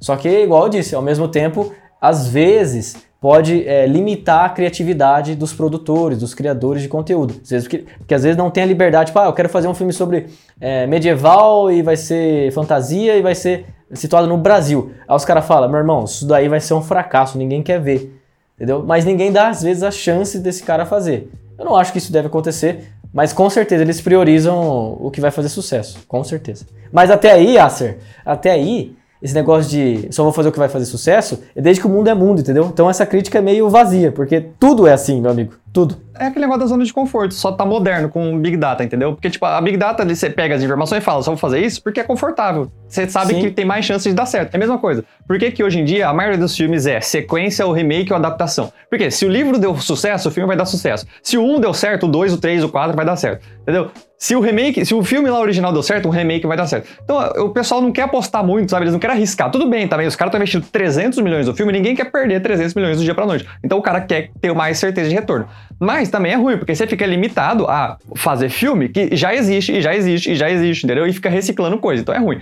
Só 0.00 0.16
que, 0.16 0.28
igual 0.28 0.64
eu 0.64 0.68
disse, 0.68 0.96
ao 0.96 1.02
mesmo 1.02 1.28
tempo, 1.28 1.72
às 2.00 2.26
vezes 2.26 2.96
pode 3.22 3.66
é, 3.68 3.86
limitar 3.86 4.46
a 4.46 4.48
criatividade 4.48 5.36
dos 5.36 5.52
produtores, 5.52 6.18
dos 6.18 6.34
criadores 6.34 6.82
de 6.82 6.88
conteúdo. 6.88 7.36
Às 7.40 7.50
vezes, 7.50 7.68
porque, 7.68 7.84
porque, 7.96 8.14
às 8.14 8.24
vezes 8.24 8.36
não 8.36 8.50
tem 8.50 8.64
a 8.64 8.66
liberdade, 8.66 9.10
tipo, 9.10 9.18
ah, 9.20 9.26
eu 9.26 9.32
quero 9.32 9.48
fazer 9.48 9.68
um 9.68 9.74
filme 9.74 9.92
sobre 9.92 10.26
é, 10.60 10.88
medieval 10.88 11.70
e 11.70 11.82
vai 11.82 11.96
ser 11.96 12.50
fantasia 12.50 13.16
e 13.16 13.22
vai 13.22 13.36
ser 13.36 13.64
situado 13.92 14.26
no 14.26 14.36
Brasil. 14.36 14.90
Aí 15.06 15.14
os 15.14 15.24
caras 15.24 15.46
falam, 15.46 15.68
meu 15.68 15.78
irmão, 15.78 16.02
isso 16.02 16.26
daí 16.26 16.48
vai 16.48 16.58
ser 16.58 16.74
um 16.74 16.82
fracasso, 16.82 17.38
ninguém 17.38 17.62
quer 17.62 17.80
ver. 17.80 18.12
Entendeu? 18.56 18.82
Mas 18.84 19.04
ninguém 19.04 19.30
dá, 19.30 19.50
às 19.50 19.62
vezes, 19.62 19.84
a 19.84 19.92
chance 19.92 20.40
desse 20.40 20.64
cara 20.64 20.84
fazer. 20.84 21.30
Eu 21.56 21.64
não 21.64 21.76
acho 21.76 21.92
que 21.92 21.98
isso 21.98 22.12
deve 22.12 22.26
acontecer, 22.26 22.88
mas 23.14 23.32
com 23.32 23.48
certeza 23.48 23.84
eles 23.84 24.00
priorizam 24.00 24.98
o 25.00 25.12
que 25.12 25.20
vai 25.20 25.30
fazer 25.30 25.48
sucesso. 25.48 26.00
Com 26.08 26.24
certeza. 26.24 26.66
Mas 26.90 27.08
até 27.08 27.30
aí, 27.30 27.56
Acer, 27.56 27.98
até 28.26 28.50
aí, 28.50 28.96
esse 29.22 29.34
negócio 29.34 29.70
de 29.70 30.08
só 30.10 30.24
vou 30.24 30.32
fazer 30.32 30.48
o 30.48 30.52
que 30.52 30.58
vai 30.58 30.68
fazer 30.68 30.84
sucesso, 30.84 31.40
é 31.54 31.60
desde 31.60 31.80
que 31.80 31.86
o 31.86 31.90
mundo 31.90 32.08
é 32.08 32.14
mundo, 32.14 32.40
entendeu? 32.40 32.68
Então 32.72 32.90
essa 32.90 33.06
crítica 33.06 33.38
é 33.38 33.40
meio 33.40 33.70
vazia, 33.70 34.10
porque 34.10 34.40
tudo 34.58 34.86
é 34.86 34.92
assim, 34.92 35.20
meu 35.20 35.30
amigo. 35.30 35.54
Tudo. 35.72 35.96
É 36.18 36.26
aquele 36.26 36.44
negócio 36.44 36.60
da 36.60 36.66
zona 36.66 36.84
de 36.84 36.92
conforto, 36.92 37.32
só 37.32 37.50
tá 37.50 37.64
moderno 37.64 38.08
com 38.08 38.38
Big 38.38 38.58
Data, 38.58 38.84
entendeu? 38.84 39.14
Porque, 39.14 39.30
tipo, 39.30 39.46
a 39.46 39.58
Big 39.60 39.78
Data, 39.78 40.04
você 40.04 40.28
pega 40.28 40.54
as 40.54 40.62
informações 40.62 41.02
e 41.02 41.04
fala, 41.04 41.22
só 41.22 41.30
vou 41.30 41.38
fazer 41.38 41.64
isso 41.64 41.82
porque 41.82 42.00
é 42.00 42.04
confortável. 42.04 42.70
Você 42.86 43.08
sabe 43.08 43.34
Sim. 43.34 43.40
que 43.40 43.50
tem 43.50 43.64
mais 43.64 43.86
chance 43.86 44.06
de 44.06 44.14
dar 44.14 44.26
certo. 44.26 44.52
É 44.52 44.56
a 44.56 44.60
mesma 44.60 44.76
coisa. 44.76 45.02
Por 45.26 45.38
que, 45.38 45.50
que 45.50 45.64
hoje 45.64 45.80
em 45.80 45.84
dia 45.84 46.08
a 46.08 46.12
maioria 46.12 46.38
dos 46.38 46.54
filmes 46.54 46.84
é 46.84 47.00
sequência 47.00 47.66
ou 47.66 47.72
remake 47.72 48.12
ou 48.12 48.18
adaptação? 48.18 48.70
Porque 48.90 49.10
se 49.10 49.24
o 49.24 49.30
livro 49.30 49.58
deu 49.58 49.74
sucesso, 49.78 50.28
o 50.28 50.30
filme 50.30 50.46
vai 50.46 50.56
dar 50.56 50.66
sucesso. 50.66 51.06
Se 51.22 51.38
o 51.38 51.42
1 51.42 51.54
um 51.54 51.60
deu 51.60 51.72
certo, 51.72 52.04
o 52.04 52.08
2, 52.10 52.34
o 52.34 52.38
3, 52.38 52.64
o 52.64 52.68
4 52.68 52.94
vai 52.94 53.06
dar 53.06 53.16
certo. 53.16 53.46
Entendeu? 53.62 53.90
Se 54.18 54.36
o 54.36 54.40
remake, 54.40 54.86
se 54.86 54.94
o 54.94 55.02
filme 55.02 55.28
lá 55.28 55.40
original 55.40 55.72
deu 55.72 55.82
certo, 55.82 56.06
um 56.06 56.10
remake 56.12 56.46
vai 56.46 56.56
dar 56.56 56.68
certo. 56.68 56.86
Então, 57.02 57.18
o 57.44 57.50
pessoal 57.50 57.80
não 57.80 57.90
quer 57.90 58.02
apostar 58.02 58.44
muito, 58.44 58.70
sabe? 58.70 58.84
Eles 58.84 58.92
não 58.92 59.00
querem 59.00 59.16
arriscar. 59.16 59.50
Tudo 59.50 59.68
bem, 59.68 59.88
também. 59.88 60.06
Tá 60.06 60.10
os 60.10 60.14
caras 60.14 60.30
estão 60.30 60.38
investindo 60.38 60.64
300 60.70 61.18
milhões 61.20 61.48
no 61.48 61.54
filme, 61.56 61.72
ninguém 61.72 61.96
quer 61.96 62.04
perder 62.04 62.40
300 62.40 62.72
milhões 62.74 62.98
do 62.98 63.02
dia 63.02 63.16
pra 63.16 63.26
noite. 63.26 63.48
Então, 63.64 63.78
o 63.78 63.82
cara 63.82 64.00
quer 64.00 64.30
ter 64.40 64.54
mais 64.54 64.78
certeza 64.78 65.08
de 65.08 65.14
retorno. 65.16 65.48
Mas 65.78 66.08
também 66.08 66.32
é 66.32 66.36
ruim, 66.36 66.56
porque 66.56 66.74
você 66.74 66.86
fica 66.86 67.04
limitado 67.04 67.66
a 67.66 67.98
fazer 68.14 68.48
filme 68.48 68.88
que 68.88 69.16
já 69.16 69.34
existe, 69.34 69.72
e 69.72 69.82
já 69.82 69.94
existe, 69.94 70.32
e 70.32 70.34
já 70.34 70.50
existe, 70.50 70.84
entendeu? 70.84 71.06
E 71.06 71.12
fica 71.12 71.28
reciclando 71.28 71.78
coisa. 71.78 72.02
Então 72.02 72.14
é 72.14 72.18
ruim. 72.18 72.40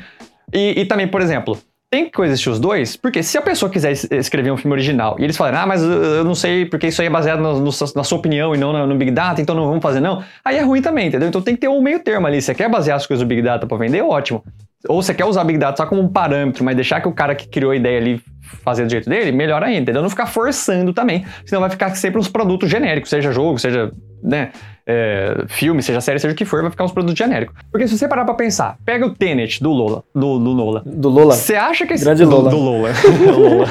E, 0.53 0.81
e 0.81 0.85
também, 0.85 1.09
por 1.09 1.21
exemplo, 1.21 1.59
tem 1.91 2.05
que 2.05 2.13
coexistir 2.13 2.53
os 2.53 2.61
dois, 2.61 2.97
porque 2.97 3.21
se 3.21 3.37
a 3.37 3.43
pessoa 3.43 3.69
quiser 3.69 3.91
escrever 3.91 4.53
um 4.53 4.57
filme 4.57 4.73
original 4.73 5.17
e 5.19 5.25
eles 5.25 5.37
falarem, 5.37 5.59
ah, 5.59 5.67
mas 5.67 5.83
eu 5.83 6.25
não 6.25 6.37
sei 6.37 6.65
porque 6.65 6.87
isso 6.87 7.01
aí 7.01 7.09
é 7.09 7.11
baseado 7.11 7.41
no, 7.41 7.59
no, 7.59 7.71
na 7.97 8.05
sua 8.05 8.17
opinião 8.17 8.55
e 8.55 8.59
não 8.59 8.73
no, 8.73 8.87
no, 8.87 8.95
Big 8.95 9.11
Data, 9.11 9.43
então 9.43 9.57
não 9.57 9.67
vamos 9.67 9.83
fazer 9.83 9.99
não, 9.99 10.23
aí 10.45 10.57
é 10.57 10.63
ruim 10.63 10.81
também, 10.81 11.09
entendeu? 11.09 11.29
Então 11.29 11.43
tem 11.43 11.57
que 11.57 11.63
ter 11.63 11.69
um 11.69 11.83
meio 11.83 11.99
termo 11.99 12.29
ali. 12.29 12.41
Você 12.41 12.55
quer 12.55 12.71
basear 12.71 12.97
as 12.97 13.07
coisas 13.07 13.23
no 13.25 13.29
Big 13.29 13.43
Data 13.43 13.67
para 13.67 13.77
vender, 13.77 14.03
ótimo. 14.03 14.45
Ou 14.89 15.03
você 15.03 15.13
quer 15.13 15.25
usar 15.25 15.43
Big 15.43 15.59
Data 15.59 15.79
só 15.79 15.87
como 15.87 16.01
um 16.01 16.09
parâmetro, 16.09 16.65
mas 16.65 16.77
deixar 16.77 17.01
que 17.01 17.09
o 17.09 17.13
cara 17.13 17.35
que 17.35 17.49
criou 17.49 17.73
a 17.73 17.77
ideia 17.77 17.99
ali 17.99 18.23
fazer 18.65 18.85
do 18.85 18.91
jeito 18.91 19.09
dele, 19.09 19.33
melhor 19.33 19.63
ainda, 19.63 19.83
entendeu? 19.83 20.03
Não 20.03 20.11
ficar 20.11 20.27
forçando 20.27 20.93
também, 20.93 21.25
senão 21.45 21.61
vai 21.61 21.71
ficar 21.71 21.95
sempre 21.95 22.19
uns 22.19 22.29
produtos 22.29 22.69
genéricos, 22.69 23.11
seja 23.11 23.33
jogo, 23.33 23.59
seja 23.59 23.93
né, 24.23 24.51
é, 24.87 25.45
filme, 25.49 25.83
seja 25.83 26.01
série, 26.01 26.19
seja 26.19 26.33
o 26.33 26.37
que 26.37 26.45
for, 26.45 26.63
vai 26.63 26.71
ficar 26.71 26.85
uns 26.85 26.93
produtos 26.93 27.19
genéricos. 27.19 27.55
Porque 27.71 27.87
se 27.87 27.97
você 27.97 28.09
parar 28.09 28.25
pra 28.25 28.35
pensar, 28.35 28.77
pega 28.85 29.07
o 29.07 29.15
Tenet 29.15 29.63
do 29.63 29.71
Lola, 29.71 30.05
do, 30.15 30.39
do 30.39 30.51
Lola. 30.51 30.83
Do 30.85 31.09
Lola. 31.09 31.35
Você 31.35 31.55
acha 31.55 31.87
que 31.87 31.95
esse... 31.95 32.05
Grande 32.05 32.25
Lola. 32.25 32.51
Do, 32.51 32.57
do 32.57 32.63
Lola. 32.63 32.89
Lola. 33.27 33.67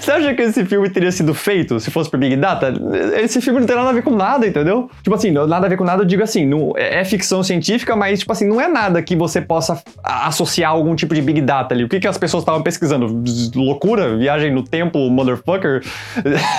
Você 0.00 0.10
acha 0.10 0.34
que 0.34 0.42
esse 0.42 0.64
filme 0.64 0.88
teria 0.90 1.12
sido 1.12 1.34
feito 1.34 1.78
se 1.80 1.90
fosse 1.90 2.10
por 2.10 2.18
Big 2.18 2.36
Data? 2.36 2.72
Esse 3.20 3.40
filme 3.40 3.60
não 3.60 3.66
tem 3.66 3.76
nada 3.76 3.90
a 3.90 3.92
ver 3.92 4.02
com 4.02 4.14
nada, 4.14 4.46
entendeu? 4.46 4.90
Tipo 5.02 5.14
assim, 5.14 5.30
nada 5.30 5.66
a 5.66 5.68
ver 5.68 5.76
com 5.76 5.84
nada, 5.84 6.02
eu 6.02 6.06
digo 6.06 6.22
assim, 6.22 6.46
não, 6.46 6.72
é, 6.76 7.00
é 7.00 7.04
ficção 7.04 7.42
científica, 7.42 7.94
mas, 7.96 8.20
tipo 8.20 8.32
assim, 8.32 8.46
não 8.46 8.60
é 8.60 8.68
nada 8.68 9.02
que 9.02 9.16
você 9.16 9.40
possa 9.40 9.82
associar 10.02 10.70
algum 10.70 10.94
tipo 10.94 11.14
de 11.14 11.22
Big 11.22 11.40
Data 11.40 11.74
ali. 11.74 11.84
O 11.84 11.88
que, 11.88 12.00
que 12.00 12.08
as 12.08 12.18
pessoas 12.18 12.42
estavam 12.42 12.62
pesquisando? 12.62 13.22
Loucura? 13.54 14.16
Viagem 14.16 14.52
no 14.52 14.62
tempo, 14.62 14.98
motherfucker? 15.10 15.82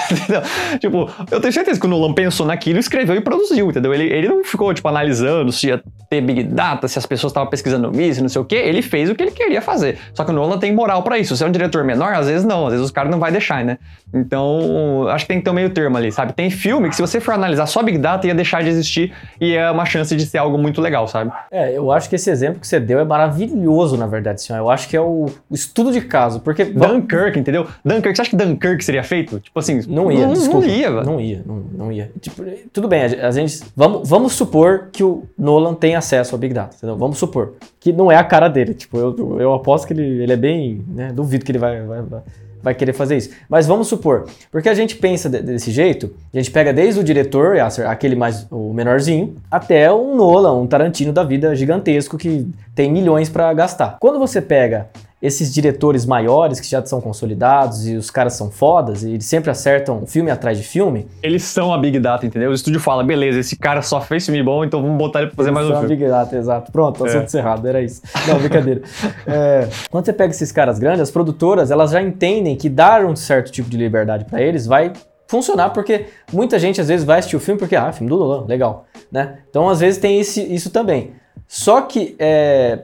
tipo, 0.79 1.09
eu 1.31 1.39
tenho 1.39 1.53
certeza 1.53 1.79
que 1.79 1.85
o 1.85 1.89
Nolan 1.89 2.13
pensou 2.13 2.45
naquilo, 2.45 2.79
escreveu 2.79 3.15
e 3.15 3.21
produziu, 3.21 3.69
entendeu? 3.69 3.93
Ele, 3.93 4.05
ele 4.05 4.27
não 4.27 4.43
ficou, 4.43 4.73
tipo, 4.73 4.87
analisando 4.87 5.51
se 5.51 5.67
ia 5.67 5.81
ter 6.09 6.21
Big 6.21 6.43
Data, 6.43 6.87
se 6.87 6.97
as 6.99 7.05
pessoas 7.05 7.31
estavam 7.31 7.49
pesquisando 7.49 7.89
isso, 7.99 8.21
não 8.21 8.29
sei 8.29 8.41
o 8.41 8.45
quê. 8.45 8.55
Ele 8.55 8.81
fez 8.81 9.09
o 9.09 9.15
que 9.15 9.23
ele 9.23 9.31
queria 9.31 9.61
fazer. 9.61 9.97
Só 10.13 10.23
que 10.23 10.31
o 10.31 10.33
Nolan 10.33 10.57
tem 10.57 10.73
moral 10.73 11.03
para 11.03 11.17
isso. 11.17 11.35
Se 11.35 11.43
é 11.43 11.47
um 11.47 11.51
diretor 11.51 11.83
menor, 11.83 12.13
às 12.13 12.27
vezes 12.27 12.45
não, 12.45 12.65
às 12.65 12.73
vezes 12.73 12.85
os 12.85 12.91
caras 12.93 13.11
não 13.11 13.19
vai 13.19 13.31
deixar, 13.31 13.63
né? 13.65 13.77
Então, 14.13 15.07
acho 15.09 15.25
que 15.25 15.29
tem 15.29 15.39
que 15.39 15.43
ter 15.43 15.49
um 15.49 15.53
meio 15.53 15.71
termo 15.71 15.97
ali, 15.97 16.11
sabe? 16.11 16.33
Tem 16.33 16.49
filme 16.49 16.87
que 16.87 16.95
se 16.95 17.01
você 17.01 17.19
for 17.19 17.33
analisar 17.33 17.65
só 17.65 17.81
Big 17.81 17.97
Data 17.97 18.27
ia 18.27 18.35
deixar 18.35 18.61
de 18.61 18.69
existir 18.69 19.11
e 19.41 19.55
é 19.55 19.69
uma 19.71 19.85
chance 19.85 20.15
de 20.15 20.25
ser 20.25 20.37
algo 20.37 20.57
muito 20.57 20.79
legal, 20.79 21.07
sabe? 21.07 21.31
É, 21.51 21.75
eu 21.75 21.91
acho 21.91 22.07
que 22.07 22.15
esse 22.15 22.29
exemplo 22.29 22.59
que 22.59 22.67
você 22.67 22.79
deu 22.79 22.99
é 22.99 23.03
maravilhoso, 23.03 23.97
na 23.97 24.05
verdade, 24.05 24.41
senhor. 24.41 24.59
Eu 24.59 24.69
acho 24.69 24.87
que 24.87 24.95
é 24.95 25.01
o, 25.01 25.25
estudo 25.49 25.91
de 25.91 26.01
caso, 26.01 26.41
porque... 26.41 26.63
Dunkirk, 26.65 27.39
entendeu? 27.39 27.65
Dunkirk, 27.83 28.15
você 28.15 28.21
acha 28.21 28.29
que 28.29 28.35
Dunkirk 28.35 28.85
seria 28.85 29.03
feito? 29.03 29.39
Tipo 29.39 29.59
assim... 29.59 29.81
Não 29.87 30.11
ia, 30.11 30.27
não, 30.27 30.33
desculpa. 30.33 30.67
Não 30.67 30.73
ia, 30.73 30.91
velho. 30.91 31.05
Não 31.05 31.19
ia, 31.19 31.43
não, 31.45 31.55
não 31.55 31.91
ia. 31.91 32.11
Tipo, 32.21 32.43
tudo 32.71 32.87
bem, 32.87 33.03
a 33.03 33.31
gente... 33.31 33.63
Vamos, 33.75 34.07
vamos 34.07 34.33
supor 34.33 34.89
que 34.91 35.03
o 35.03 35.23
Nolan 35.37 35.73
tem 35.73 35.95
acesso 35.95 36.35
ao 36.35 36.39
Big 36.39 36.53
Data, 36.53 36.75
entendeu? 36.77 36.95
Vamos 36.95 37.17
supor. 37.17 37.53
Que 37.79 37.91
não 37.91 38.11
é 38.11 38.15
a 38.15 38.23
cara 38.23 38.47
dele. 38.47 38.75
Tipo, 38.75 38.97
eu, 38.97 39.39
eu 39.39 39.53
aposto 39.53 39.87
que 39.87 39.93
ele, 39.93 40.21
ele 40.21 40.33
é 40.33 40.37
bem... 40.37 40.85
Né? 40.87 41.11
Duvido 41.11 41.43
que 41.43 41.51
ele 41.51 41.59
vai, 41.59 41.81
vai, 41.81 42.01
vai 42.03 42.21
vai 42.63 42.73
querer 42.73 42.93
fazer 42.93 43.17
isso. 43.17 43.29
Mas 43.49 43.67
vamos 43.67 43.87
supor, 43.87 44.25
porque 44.49 44.69
a 44.69 44.73
gente 44.73 44.95
pensa 44.95 45.29
desse 45.29 45.69
jeito, 45.69 46.15
a 46.33 46.37
gente 46.37 46.49
pega 46.49 46.71
desde 46.71 46.99
o 46.99 47.03
diretor, 47.03 47.57
aquele 47.59 48.15
mais 48.15 48.47
o 48.49 48.73
menorzinho, 48.73 49.35
até 49.51 49.93
um 49.93 50.15
Nolan, 50.15 50.53
um 50.53 50.65
Tarantino 50.65 51.11
da 51.11 51.23
vida 51.23 51.53
gigantesco 51.55 52.17
que 52.17 52.47
tem 52.73 52.91
milhões 52.91 53.29
para 53.29 53.53
gastar. 53.53 53.97
Quando 53.99 54.17
você 54.17 54.41
pega 54.41 54.87
esses 55.23 55.53
diretores 55.53 56.05
maiores 56.05 56.59
que 56.59 56.69
já 56.69 56.85
são 56.85 56.99
consolidados 56.99 57.87
e 57.87 57.95
os 57.95 58.11
caras 58.11 58.33
são 58.33 58.51
fodas 58.51 59.03
e 59.03 59.11
eles 59.11 59.25
sempre 59.25 59.49
acertam 59.49 60.05
filme 60.05 60.29
atrás 60.29 60.57
de 60.57 60.65
filme. 60.65 61.07
Eles 61.23 61.43
são 61.43 61.73
a 61.73 61.77
Big 61.77 61.97
Data, 61.97 62.25
entendeu? 62.25 62.51
O 62.51 62.53
estúdio 62.53 62.81
fala, 62.81 63.05
beleza, 63.05 63.39
esse 63.39 63.55
cara 63.55 63.81
só 63.81 64.01
fez 64.01 64.25
filme 64.25 64.43
bom, 64.43 64.65
então 64.65 64.81
vamos 64.81 64.97
botar 64.97 65.21
ele 65.21 65.29
pra 65.29 65.37
fazer 65.37 65.49
eles 65.49 65.55
mais 65.55 65.67
um 65.67 65.69
são 65.69 65.79
filme. 65.79 65.93
a 65.93 65.97
Big 65.97 66.11
Data, 66.11 66.35
exato. 66.35 66.71
Pronto, 66.73 67.05
assunto 67.05 67.21
é. 67.21 67.23
encerrado, 67.23 67.65
era 67.65 67.81
isso. 67.81 68.01
Não, 68.27 68.37
brincadeira. 68.37 68.81
é, 69.25 69.69
quando 69.89 70.03
você 70.03 70.11
pega 70.11 70.31
esses 70.31 70.51
caras 70.51 70.77
grandes, 70.77 70.99
as 70.99 71.09
produtoras, 71.09 71.71
elas 71.71 71.91
já 71.91 72.01
entendem 72.01 72.57
que 72.57 72.67
dar 72.67 73.05
um 73.05 73.15
certo 73.15 73.49
tipo 73.49 73.69
de 73.69 73.77
liberdade 73.77 74.25
para 74.25 74.41
eles 74.41 74.67
vai 74.67 74.91
funcionar, 75.25 75.69
porque 75.69 76.07
muita 76.33 76.59
gente 76.59 76.81
às 76.81 76.89
vezes 76.89 77.05
vai 77.05 77.19
assistir 77.19 77.37
o 77.37 77.39
filme 77.39 77.57
porque, 77.57 77.77
ah, 77.77 77.93
filme 77.93 78.09
do 78.09 78.19
Nolan, 78.19 78.45
legal, 78.45 78.87
né? 79.09 79.37
Então 79.49 79.69
às 79.69 79.79
vezes 79.79 80.01
tem 80.01 80.19
esse, 80.19 80.41
isso 80.53 80.69
também. 80.69 81.13
Só 81.47 81.81
que 81.81 82.13
é, 82.19 82.79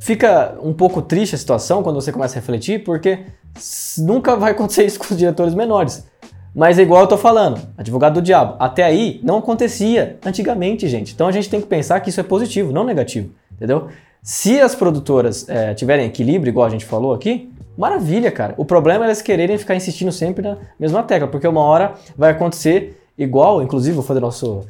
fica 0.00 0.56
um 0.62 0.72
pouco 0.72 1.00
triste 1.02 1.34
a 1.34 1.38
situação 1.38 1.82
quando 1.82 1.96
você 1.96 2.12
começa 2.12 2.34
a 2.34 2.40
refletir, 2.40 2.84
porque 2.84 3.20
nunca 3.98 4.36
vai 4.36 4.52
acontecer 4.52 4.84
isso 4.84 4.98
com 4.98 5.06
os 5.10 5.16
diretores 5.16 5.54
menores. 5.54 6.06
Mas 6.54 6.78
é 6.78 6.82
igual 6.82 7.00
eu 7.02 7.06
tô 7.08 7.18
falando, 7.18 7.60
advogado 7.76 8.14
do 8.14 8.22
diabo. 8.22 8.54
Até 8.60 8.84
aí 8.84 9.20
não 9.24 9.38
acontecia 9.38 10.18
antigamente, 10.24 10.88
gente. 10.88 11.12
Então 11.12 11.26
a 11.26 11.32
gente 11.32 11.50
tem 11.50 11.60
que 11.60 11.66
pensar 11.66 11.98
que 12.00 12.10
isso 12.10 12.20
é 12.20 12.22
positivo, 12.22 12.72
não 12.72 12.84
negativo, 12.84 13.30
entendeu? 13.52 13.88
Se 14.22 14.60
as 14.60 14.74
produtoras 14.74 15.48
é, 15.48 15.74
tiverem 15.74 16.06
equilíbrio, 16.06 16.50
igual 16.50 16.66
a 16.66 16.70
gente 16.70 16.84
falou 16.84 17.12
aqui, 17.12 17.52
maravilha, 17.76 18.30
cara. 18.30 18.54
O 18.56 18.64
problema 18.64 19.04
é 19.04 19.06
elas 19.06 19.20
quererem 19.20 19.58
ficar 19.58 19.74
insistindo 19.74 20.12
sempre 20.12 20.46
na 20.46 20.56
mesma 20.78 21.02
tecla, 21.02 21.26
porque 21.26 21.46
uma 21.46 21.60
hora 21.60 21.94
vai 22.16 22.30
acontecer 22.30 23.02
igual, 23.18 23.62
inclusive 23.62 23.94
vou 23.94 24.04
fazer 24.04 24.20
nosso, 24.20 24.64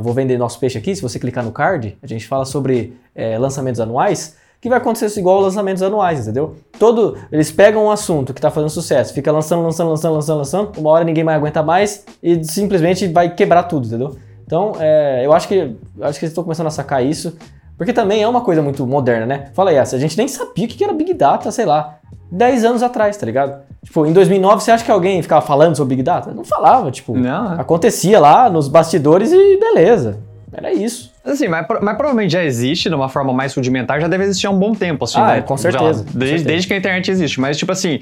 vou 0.00 0.12
vender 0.12 0.36
nosso 0.38 0.58
peixe 0.58 0.76
aqui. 0.76 0.94
Se 0.94 1.00
você 1.00 1.18
clicar 1.18 1.44
no 1.44 1.52
card, 1.52 1.96
a 2.02 2.06
gente 2.06 2.26
fala 2.26 2.44
sobre 2.44 2.96
é, 3.14 3.38
lançamentos 3.38 3.80
anuais 3.80 4.36
que 4.60 4.68
vai 4.68 4.78
acontecer 4.78 5.18
igual 5.20 5.40
lançamentos 5.40 5.82
anuais, 5.82 6.20
entendeu? 6.20 6.56
Todo, 6.78 7.16
eles 7.30 7.50
pegam 7.50 7.86
um 7.86 7.90
assunto 7.90 8.34
que 8.34 8.38
está 8.38 8.50
fazendo 8.50 8.70
sucesso, 8.70 9.14
fica 9.14 9.30
lançando, 9.30 9.62
lançando, 9.62 9.90
lançando, 9.90 10.14
lançando, 10.14 10.38
lançando, 10.38 10.78
uma 10.78 10.90
hora 10.90 11.04
ninguém 11.04 11.22
mais 11.22 11.38
aguenta 11.38 11.62
mais 11.62 12.04
e 12.22 12.42
simplesmente 12.44 13.06
vai 13.08 13.34
quebrar 13.34 13.64
tudo, 13.64 13.86
entendeu? 13.86 14.16
Então, 14.44 14.72
é, 14.80 15.24
eu 15.24 15.32
acho 15.32 15.46
que 15.46 15.76
acho 16.00 16.18
que 16.18 16.24
eles 16.24 16.30
estão 16.30 16.42
começando 16.42 16.66
a 16.66 16.70
sacar 16.70 17.04
isso, 17.04 17.36
porque 17.76 17.92
também 17.92 18.22
é 18.22 18.28
uma 18.28 18.40
coisa 18.40 18.60
muito 18.60 18.84
moderna, 18.86 19.26
né? 19.26 19.50
Fala 19.54 19.70
aí, 19.70 19.78
a 19.78 19.84
gente 19.84 20.16
nem 20.16 20.26
sabia 20.26 20.64
o 20.64 20.68
que 20.68 20.82
era 20.82 20.92
Big 20.92 21.14
Data, 21.14 21.52
sei 21.52 21.64
lá, 21.64 21.98
10 22.32 22.64
anos 22.64 22.82
atrás, 22.82 23.16
tá 23.16 23.26
ligado? 23.26 23.62
Tipo, 23.84 24.06
em 24.06 24.12
2009, 24.12 24.62
você 24.62 24.70
acha 24.72 24.84
que 24.84 24.90
alguém 24.90 25.22
ficava 25.22 25.44
falando 25.44 25.76
sobre 25.76 25.94
Big 25.94 26.02
Data? 26.02 26.32
Não 26.32 26.44
falava, 26.44 26.90
tipo, 26.90 27.16
Não. 27.16 27.52
Acontecia 27.60 28.18
lá 28.18 28.50
nos 28.50 28.68
bastidores 28.68 29.30
e 29.32 29.56
beleza. 29.56 30.18
Era 30.52 30.72
isso. 30.72 31.12
Assim, 31.28 31.48
mas, 31.48 31.66
mas, 31.68 31.96
provavelmente 31.96 32.32
já 32.32 32.44
existe 32.44 32.88
de 32.88 32.94
uma 32.94 33.08
forma 33.08 33.32
mais 33.32 33.54
rudimentar, 33.54 34.00
já 34.00 34.08
deve 34.08 34.24
existir 34.24 34.46
há 34.46 34.50
um 34.50 34.58
bom 34.58 34.72
tempo, 34.72 35.04
assim, 35.04 35.18
ah, 35.18 35.26
né? 35.26 35.40
com 35.42 35.56
certeza. 35.56 35.84
Lá, 35.84 35.92
desde, 35.92 36.12
com 36.12 36.20
certeza. 36.20 36.44
desde 36.44 36.66
que 36.66 36.74
a 36.74 36.76
internet 36.76 37.10
existe. 37.10 37.40
Mas, 37.40 37.56
tipo 37.58 37.70
assim, 37.70 38.00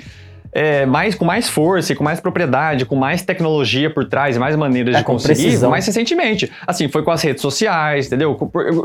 é, 0.52 0.86
mais, 0.86 1.14
com 1.14 1.24
mais 1.24 1.50
força, 1.50 1.94
com 1.94 2.02
mais 2.02 2.18
propriedade, 2.18 2.86
com 2.86 2.96
mais 2.96 3.20
tecnologia 3.20 3.90
por 3.90 4.06
trás, 4.06 4.38
mais 4.38 4.56
maneiras 4.56 4.94
é, 4.94 4.98
de 4.98 5.04
conseguir, 5.04 5.42
precisão. 5.42 5.70
mais 5.70 5.86
recentemente. 5.86 6.50
Assim, 6.66 6.88
foi 6.88 7.02
com 7.02 7.10
as 7.10 7.20
redes 7.20 7.42
sociais, 7.42 8.06
entendeu? 8.06 8.34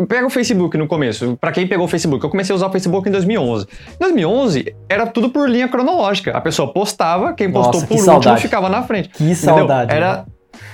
Pega 0.09 0.27
o 0.27 0.29
Facebook 0.29 0.77
no 0.77 0.85
começo. 0.85 1.37
Para 1.39 1.53
quem 1.53 1.65
pegou 1.65 1.85
o 1.85 1.87
Facebook, 1.87 2.23
eu 2.25 2.29
comecei 2.29 2.53
a 2.53 2.57
usar 2.57 2.67
o 2.67 2.71
Facebook 2.71 3.07
em 3.07 3.11
2011. 3.13 3.65
Em 3.65 3.99
2011, 3.99 4.75
era 4.89 5.07
tudo 5.07 5.29
por 5.29 5.49
linha 5.49 5.69
cronológica. 5.69 6.31
A 6.31 6.41
pessoa 6.41 6.73
postava, 6.73 7.33
quem 7.33 7.49
postou 7.49 7.75
Nossa, 7.75 7.87
por 7.87 7.93
último 7.93 8.11
saudade. 8.11 8.41
ficava 8.41 8.67
na 8.67 8.83
frente. 8.83 9.07
Que 9.07 9.23
entendeu? 9.23 9.55
saudade. 9.55 9.93
Era, 9.93 10.17
né? 10.17 10.25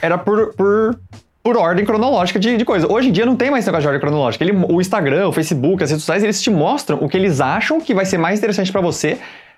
era 0.02 0.18
por, 0.18 0.56
por 0.56 1.00
por 1.48 1.56
ordem 1.56 1.86
cronológica 1.86 2.38
de, 2.38 2.58
de 2.58 2.66
coisa. 2.66 2.92
Hoje 2.92 3.08
em 3.08 3.12
dia 3.14 3.26
não 3.26 3.38
tem 3.38 3.50
mais 3.50 3.66
negócio 3.66 3.84
de 3.84 3.88
ordem 3.88 4.02
cronológica. 4.02 4.44
Ele, 4.44 4.52
o 4.68 4.82
Instagram, 4.82 5.30
o 5.30 5.32
Facebook, 5.32 5.82
as 5.82 5.90
redes 5.90 6.04
sociais, 6.04 6.22
eles 6.22 6.42
te 6.42 6.50
mostram 6.50 6.98
o 6.98 7.08
que 7.08 7.16
eles 7.16 7.40
acham 7.40 7.80
que 7.80 7.94
vai 7.94 8.04
ser 8.04 8.18
mais 8.18 8.38
interessante 8.40 8.70
para 8.70 8.82
você 8.82 9.18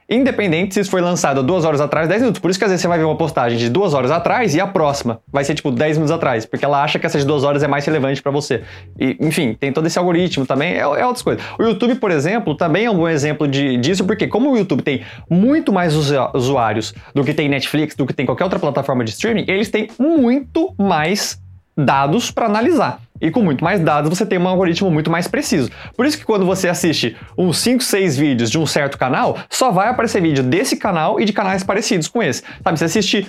Independente 0.10 0.74
se 0.74 0.80
isso 0.80 0.90
foi 0.90 1.02
lançado 1.02 1.44
duas 1.44 1.64
horas 1.64 1.80
atrás, 1.80 2.08
10 2.08 2.22
minutos. 2.22 2.42
Por 2.42 2.50
isso 2.50 2.58
que 2.58 2.66
às 2.66 2.72
vezes 2.72 2.82
você 2.82 2.88
vai 2.88 2.98
ver 2.98 3.04
uma 3.04 3.16
postagem 3.16 3.60
de 3.60 3.70
duas 3.70 3.94
horas 3.94 4.10
atrás 4.10 4.56
e 4.56 4.60
a 4.60 4.66
próxima 4.66 5.22
vai 5.32 5.44
ser 5.44 5.54
tipo 5.54 5.70
10 5.70 5.98
minutos 5.98 6.12
atrás, 6.12 6.48
porque 6.48 6.66
ela 6.66 6.84
acha 6.84 6.98
que 6.98 7.06
essas 7.06 7.24
duas 7.24 7.44
horas 7.44 7.62
é 7.62 7.68
mais 7.68 7.86
relevante 7.86 8.20
para 8.20 8.32
você. 8.32 8.64
E, 9.00 9.16
enfim, 9.20 9.54
tem 9.54 9.72
todo 9.72 9.86
esse 9.86 10.00
algoritmo 10.00 10.48
também, 10.48 10.74
é, 10.74 10.80
é 10.80 11.06
outras 11.06 11.22
coisas. 11.22 11.44
O 11.60 11.64
YouTube, 11.64 11.94
por 11.96 12.10
exemplo, 12.10 12.56
também 12.56 12.86
é 12.86 12.92
um 12.92 12.96
bom 12.96 13.08
exemplo 13.08 13.48
de, 13.48 13.78
disso, 13.78 14.04
porque 14.04 14.26
como 14.26 14.52
o 14.52 14.58
YouTube 14.58 14.82
tem 14.82 15.04
muito 15.30 15.72
mais 15.72 15.94
usuários 15.96 16.92
do 17.14 17.24
que 17.24 17.32
tem 17.32 17.48
Netflix, 17.48 17.96
do 17.96 18.08
que 18.08 18.14
tem 18.14 18.26
qualquer 18.26 18.46
outra 18.46 18.58
plataforma 18.58 19.04
de 19.04 19.12
streaming, 19.12 19.46
eles 19.48 19.70
têm 19.70 19.90
muito 20.00 20.74
mais 20.76 21.40
dados 21.86 22.32
para 22.32 22.46
analisar. 22.46 23.02
E 23.22 23.30
com 23.30 23.42
muito 23.42 23.64
mais 23.64 23.82
dados 23.82 24.10
você 24.10 24.26
tem 24.26 24.40
um 24.40 24.48
algoritmo 24.48 24.90
muito 24.90 25.12
mais 25.12 25.28
preciso. 25.28 25.70
Por 25.96 26.06
isso 26.06 26.18
que 26.18 26.24
quando 26.24 26.46
você 26.46 26.70
assiste 26.70 27.18
uns 27.38 27.58
5, 27.58 27.84
6 27.84 28.18
vídeos 28.18 28.50
de 28.50 28.58
um 28.58 28.66
certo 28.66 28.98
canal, 28.98 29.38
só 29.50 29.72
vai 29.72 29.90
aparecer 29.90 30.22
vídeo 30.22 30.44
desse 30.44 30.78
canal 30.78 31.20
e 31.20 31.26
de 31.26 31.34
canais 31.34 31.64
parecidos 31.64 32.08
com 32.08 32.24
esse. 32.24 32.44
Sabe, 32.64 32.80
você 32.80 32.86
assiste 32.86 33.28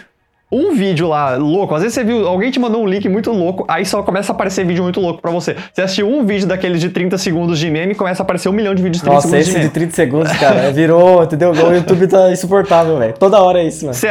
um 0.53 0.75
vídeo 0.75 1.09
lá 1.09 1.37
louco, 1.37 1.75
às 1.75 1.83
vezes 1.83 1.95
você 1.95 2.03
viu, 2.03 2.27
alguém 2.27 2.51
te 2.51 2.59
mandou 2.59 2.83
um 2.83 2.87
link 2.87 3.09
muito 3.09 3.31
louco, 3.31 3.65
aí 3.69 3.87
só 3.87 4.03
começa 4.03 4.33
a 4.33 4.35
aparecer 4.35 4.67
vídeo 4.67 4.83
muito 4.83 5.01
louco 5.01 5.23
pra 5.23 5.31
você. 5.31 5.57
Você 5.73 5.83
assistiu 5.83 6.09
um 6.09 6.25
vídeo 6.25 6.47
daqueles 6.47 6.81
de 6.81 6.89
30 6.89 7.17
segundos 7.19 7.59
de 7.59 7.71
meme, 7.71 7.95
começa 7.95 8.23
a 8.23 8.25
aparecer 8.25 8.49
um 8.49 8.53
milhão 8.53 8.75
de 8.75 8.83
vídeos 8.83 8.99
de 8.99 9.03
30 9.03 9.15
Nossa, 9.15 9.29
segundos 9.29 9.49
esse 9.49 9.59
de 9.59 9.67
de 9.69 9.73
30 9.73 9.95
segundos, 9.95 10.33
cara, 10.33 10.73
virou, 10.73 11.23
entendeu? 11.23 11.53
O 11.53 11.73
YouTube 11.73 12.07
tá 12.09 12.33
insuportável, 12.33 12.99
velho. 12.99 13.15
Toda 13.19 13.41
hora 13.41 13.61
é 13.61 13.67
isso, 13.67 13.85
mano. 13.85 13.95
Você 13.95 14.09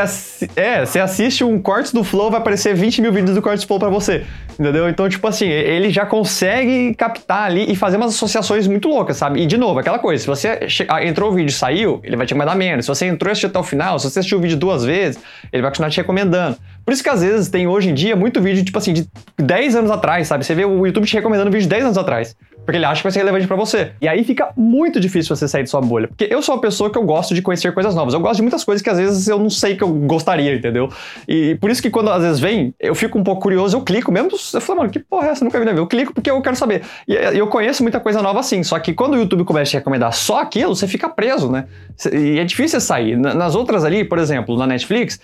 é, 0.56 0.86
você 0.86 1.00
assiste 1.00 1.44
um 1.44 1.62
corte 1.62 1.94
do 1.94 2.04
Flow, 2.04 2.32
vai 2.32 2.40
aparecer 2.40 2.74
20 2.74 3.02
mil 3.02 3.12
vídeos 3.12 3.36
do 3.36 3.42
corte 3.42 3.62
do 3.62 3.68
Flow 3.68 3.80
pra 3.80 3.90
você, 3.90 4.24
entendeu? 4.60 4.90
Então, 4.90 5.08
tipo 5.08 5.26
assim, 5.26 5.48
ele 5.48 5.90
já 5.90 6.06
consegue 6.06 6.94
captar 6.94 7.44
ali 7.44 7.72
e 7.72 7.76
fazer 7.76 7.96
umas 7.96 8.14
associações 8.14 8.68
muito 8.68 8.90
loucas, 8.90 9.16
sabe? 9.16 9.42
E, 9.42 9.46
de 9.46 9.58
novo, 9.58 9.80
aquela 9.80 9.98
coisa, 9.98 10.22
se 10.22 10.28
você 10.28 10.60
ah, 10.90 11.04
entrou 11.06 11.32
o 11.32 11.34
vídeo 11.34 11.50
e 11.50 11.54
saiu, 11.54 12.02
ele 12.04 12.18
vai 12.18 12.26
te 12.26 12.34
recomendar 12.34 12.58
menos. 12.58 12.86
Se 12.86 12.90
você 12.90 13.06
entrou 13.06 13.30
e 13.30 13.32
assistiu 13.32 13.50
até 13.50 13.58
o 13.58 13.64
final, 13.64 13.98
se 13.98 14.10
você 14.10 14.20
assistiu 14.20 14.38
o 14.38 14.42
vídeo 14.42 14.58
duas 14.58 14.84
vezes, 14.84 15.22
ele 15.54 15.62
vai 15.62 15.72
continuar 15.72 15.90
te 15.90 15.98
recomendando. 15.98 16.58
Por 16.90 16.94
isso 16.94 17.04
que 17.04 17.10
às 17.10 17.22
vezes 17.22 17.50
tem 17.50 17.68
hoje 17.68 17.92
em 17.92 17.94
dia 17.94 18.16
muito 18.16 18.42
vídeo, 18.42 18.66
tipo 18.66 18.80
assim, 18.80 18.94
de 18.94 19.08
10 19.38 19.76
anos 19.76 19.92
atrás, 19.92 20.28
sabe? 20.28 20.44
Você 20.44 20.56
vê 20.56 20.66
o 20.66 20.88
YouTube 20.88 21.06
te 21.06 21.14
recomendando 21.14 21.52
vídeo 21.52 21.62
de 21.62 21.70
10 21.70 21.86
anos 21.86 21.98
atrás. 22.00 22.36
Porque 22.66 22.78
ele 22.78 22.86
acha 22.86 22.98
que 22.98 23.04
vai 23.04 23.12
ser 23.12 23.20
relevante 23.20 23.48
para 23.48 23.56
você. 23.56 23.92
E 24.02 24.08
aí 24.08 24.24
fica 24.24 24.52
muito 24.56 25.00
difícil 25.00 25.36
você 25.36 25.48
sair 25.48 25.64
de 25.64 25.70
sua 25.70 25.82
bolha. 25.82 26.08
Porque 26.08 26.28
eu 26.30 26.42
sou 26.42 26.56
uma 26.56 26.62
pessoa 26.62 26.90
que 26.90 26.98
eu 26.98 27.04
gosto 27.04 27.34
de 27.34 27.42
conhecer 27.44 27.72
coisas 27.74 27.96
novas. 27.96 28.14
Eu 28.14 28.20
gosto 28.20 28.38
de 28.38 28.42
muitas 28.42 28.64
coisas 28.64 28.82
que 28.82 28.90
às 28.90 28.98
vezes 28.98 29.28
eu 29.28 29.40
não 29.40 29.50
sei 29.52 29.76
que 29.76 29.84
eu 29.84 29.88
gostaria, 29.88 30.56
entendeu? 30.56 30.92
E 31.28 31.56
por 31.56 31.72
isso 31.72 31.82
que 31.82 31.90
quando 31.90 32.10
às 32.12 32.22
vezes 32.22 32.40
vem, 32.40 32.74
eu 32.80 32.94
fico 32.94 33.18
um 33.18 33.24
pouco 33.24 33.42
curioso, 33.42 33.78
eu 33.78 33.82
clico 33.82 34.12
mesmo. 34.12 34.30
Eu 34.54 34.62
falo, 34.62 34.80
mano, 34.80 34.92
que 34.92 35.00
porra 35.00 35.28
é 35.28 35.32
essa? 35.32 35.44
Nunca 35.44 35.60
vi 35.60 35.66
na 35.66 35.72
vida. 35.72 35.82
Eu 35.82 35.88
clico 35.88 36.14
porque 36.14 36.30
eu 36.30 36.40
quero 36.42 36.56
saber. 36.56 36.84
E 37.08 37.14
eu 37.14 37.48
conheço 37.48 37.82
muita 37.82 38.00
coisa 38.00 38.22
nova 38.22 38.40
assim. 38.40 38.62
Só 38.62 38.78
que 38.80 38.94
quando 38.94 39.14
o 39.14 39.18
YouTube 39.18 39.44
começa 39.46 39.70
a 39.70 39.72
te 39.72 39.78
recomendar 39.78 40.14
só 40.14 40.42
aquilo, 40.42 40.76
você 40.76 40.88
fica 40.88 41.10
preso, 41.10 41.52
né? 41.52 41.66
E 42.12 42.38
é 42.38 42.44
difícil 42.44 42.80
sair. 42.82 43.16
Nas 43.18 43.56
outras 43.56 43.84
ali, 43.84 44.04
por 44.04 44.20
exemplo, 44.20 44.56
na 44.58 44.68
Netflix, 44.68 45.20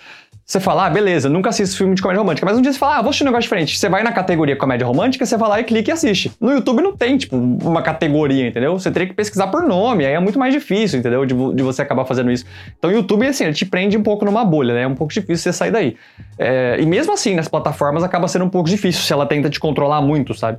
você 0.46 0.60
fala, 0.60 0.86
ah, 0.86 0.90
beleza, 0.90 1.28
nunca 1.28 1.50
assisto 1.50 1.76
filme 1.76 1.96
de 1.96 2.00
comédia 2.00 2.20
romântica. 2.20 2.46
Mas 2.46 2.56
um 2.56 2.62
dia 2.62 2.72
você 2.72 2.78
fala, 2.78 2.98
ah, 2.98 3.02
vou 3.02 3.08
assistir 3.08 3.24
um 3.24 3.26
negócio 3.26 3.42
diferente. 3.42 3.76
Você 3.76 3.88
vai 3.88 4.04
na 4.04 4.12
categoria 4.12 4.54
comédia 4.54 4.86
romântica, 4.86 5.26
você 5.26 5.36
vai 5.36 5.48
lá 5.48 5.60
e 5.60 5.64
clica 5.64 5.90
e 5.90 5.92
assiste. 5.92 6.30
No 6.40 6.52
YouTube 6.52 6.82
não 6.82 6.96
tem, 6.96 7.18
tipo, 7.18 7.36
uma 7.36 7.82
categoria, 7.82 8.46
entendeu? 8.46 8.78
Você 8.78 8.88
teria 8.92 9.08
que 9.08 9.14
pesquisar 9.14 9.48
por 9.48 9.64
nome, 9.64 10.06
aí 10.06 10.12
é 10.12 10.20
muito 10.20 10.38
mais 10.38 10.54
difícil, 10.54 11.00
entendeu? 11.00 11.26
De, 11.26 11.34
de 11.34 11.62
você 11.64 11.82
acabar 11.82 12.04
fazendo 12.04 12.30
isso. 12.30 12.44
Então 12.78 12.92
o 12.92 12.94
YouTube, 12.94 13.26
assim, 13.26 13.42
ele 13.42 13.54
te 13.54 13.66
prende 13.66 13.96
um 13.96 14.04
pouco 14.04 14.24
numa 14.24 14.44
bolha, 14.44 14.72
né? 14.72 14.82
É 14.82 14.86
um 14.86 14.94
pouco 14.94 15.12
difícil 15.12 15.50
você 15.50 15.52
sair 15.52 15.72
daí. 15.72 15.96
É, 16.38 16.76
e 16.78 16.86
mesmo 16.86 17.12
assim, 17.12 17.34
nas 17.34 17.48
plataformas 17.48 18.04
acaba 18.04 18.28
sendo 18.28 18.44
um 18.44 18.50
pouco 18.50 18.68
difícil 18.68 19.02
se 19.02 19.12
ela 19.12 19.26
tenta 19.26 19.50
te 19.50 19.58
controlar 19.58 20.00
muito, 20.00 20.32
sabe? 20.32 20.58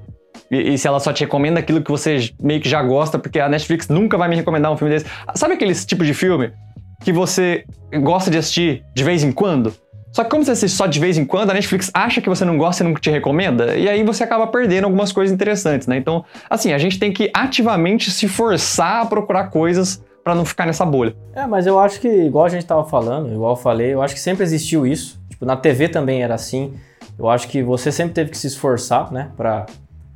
E, 0.52 0.74
e, 0.74 0.78
se 0.78 0.86
ela 0.86 1.00
só 1.00 1.14
te 1.14 1.22
recomenda 1.24 1.62
aquilo 1.62 1.82
que 1.82 1.90
você 1.90 2.30
meio 2.42 2.60
que 2.60 2.68
já 2.68 2.84
gosta, 2.84 3.18
porque 3.18 3.40
a 3.40 3.48
Netflix 3.48 3.88
nunca 3.88 4.18
vai 4.18 4.28
me 4.28 4.36
recomendar 4.36 4.70
um 4.70 4.76
filme 4.76 4.94
desse. 4.94 5.06
Sabe 5.34 5.54
aquele 5.54 5.74
tipo 5.74 6.04
de 6.04 6.14
filme 6.14 6.52
que 7.08 7.14
você 7.14 7.64
gosta 8.02 8.30
de 8.30 8.38
assistir 8.38 8.84
de 8.94 9.02
vez 9.02 9.24
em 9.24 9.32
quando? 9.32 9.74
Só 10.12 10.26
que 10.26 10.30
como 10.30 10.44
você 10.44 10.52
assiste 10.52 10.76
só 10.76 10.86
de 10.86 11.00
vez 11.00 11.18
em 11.18 11.24
quando, 11.24 11.52
a 11.52 11.54
Netflix 11.54 11.90
acha 11.94 12.20
que 12.20 12.28
você 12.28 12.44
não 12.44 12.58
gosta 12.58 12.84
e 12.84 12.86
nunca 12.86 13.00
te 13.00 13.10
recomenda, 13.10 13.78
e 13.78 13.88
aí 13.88 14.04
você 14.04 14.26
acaba 14.26 14.46
perdendo 14.48 14.84
algumas 14.84 15.14
coisas 15.14 15.34
interessantes, 15.34 15.88
né? 15.88 15.96
Então, 15.96 16.26
assim, 16.50 16.74
a 16.74 16.78
gente 16.78 17.00
tem 17.00 17.14
que 17.14 17.32
ativamente 17.34 18.12
se 18.12 18.28
forçar 18.28 19.04
a 19.04 19.06
procurar 19.06 19.46
coisas 19.46 20.04
para 20.22 20.36
não 20.36 20.44
ficar 20.44 20.66
nessa 20.66 20.86
bolha. 20.86 21.16
É, 21.34 21.48
mas 21.48 21.66
eu 21.66 21.80
acho 21.80 22.02
que, 22.02 22.10
igual 22.10 22.44
a 22.44 22.50
gente 22.50 22.66
tava 22.66 22.84
falando, 22.84 23.34
igual 23.34 23.54
eu 23.54 23.56
falei, 23.56 23.94
eu 23.94 24.02
acho 24.02 24.14
que 24.14 24.20
sempre 24.20 24.44
existiu 24.44 24.86
isso. 24.86 25.18
Tipo, 25.30 25.46
na 25.46 25.56
TV 25.56 25.88
também 25.88 26.22
era 26.22 26.36
assim. 26.36 26.74
Eu 27.18 27.30
acho 27.30 27.48
que 27.48 27.64
você 27.64 27.90
sempre 27.90 28.16
teve 28.16 28.32
que 28.32 28.38
se 28.38 28.48
esforçar, 28.48 29.14
né, 29.14 29.30
pra 29.38 29.66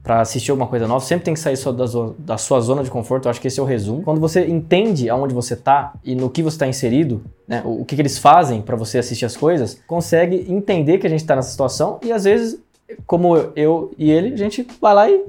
para 0.03 0.21
assistir 0.21 0.51
alguma 0.51 0.67
coisa 0.67 0.87
nova, 0.87 1.03
sempre 1.05 1.25
tem 1.25 1.33
que 1.33 1.39
sair 1.39 1.57
da, 1.73 1.85
da, 2.17 2.37
sua 2.37 2.59
zona 2.59 2.83
de 2.83 2.89
conforto. 2.89 3.25
Eu 3.25 3.29
acho 3.29 3.39
que 3.39 3.47
esse 3.47 3.59
é 3.59 3.63
o 3.63 3.65
resumo. 3.65 4.01
Quando 4.01 4.19
você 4.19 4.45
entende 4.47 5.09
aonde 5.09 5.33
você 5.33 5.55
tá 5.55 5.93
e 6.03 6.15
no 6.15 6.29
que 6.29 6.41
você 6.41 6.55
está 6.55 6.67
inserido, 6.67 7.23
né, 7.47 7.61
o, 7.63 7.81
o 7.81 7.85
que, 7.85 7.95
que 7.95 8.01
eles 8.01 8.17
fazem 8.17 8.61
para 8.61 8.75
você 8.75 8.97
assistir 8.97 9.25
as 9.25 9.37
coisas, 9.37 9.79
consegue 9.85 10.45
entender 10.49 10.97
que 10.97 11.05
a 11.05 11.09
gente 11.09 11.21
está 11.21 11.35
nessa 11.35 11.51
situação 11.51 11.99
e 12.03 12.11
às 12.11 12.23
vezes, 12.23 12.59
como 13.05 13.35
eu 13.55 13.91
e 13.97 14.09
ele, 14.09 14.33
a 14.33 14.37
gente 14.37 14.65
vai 14.81 14.93
lá 14.93 15.09
e 15.09 15.23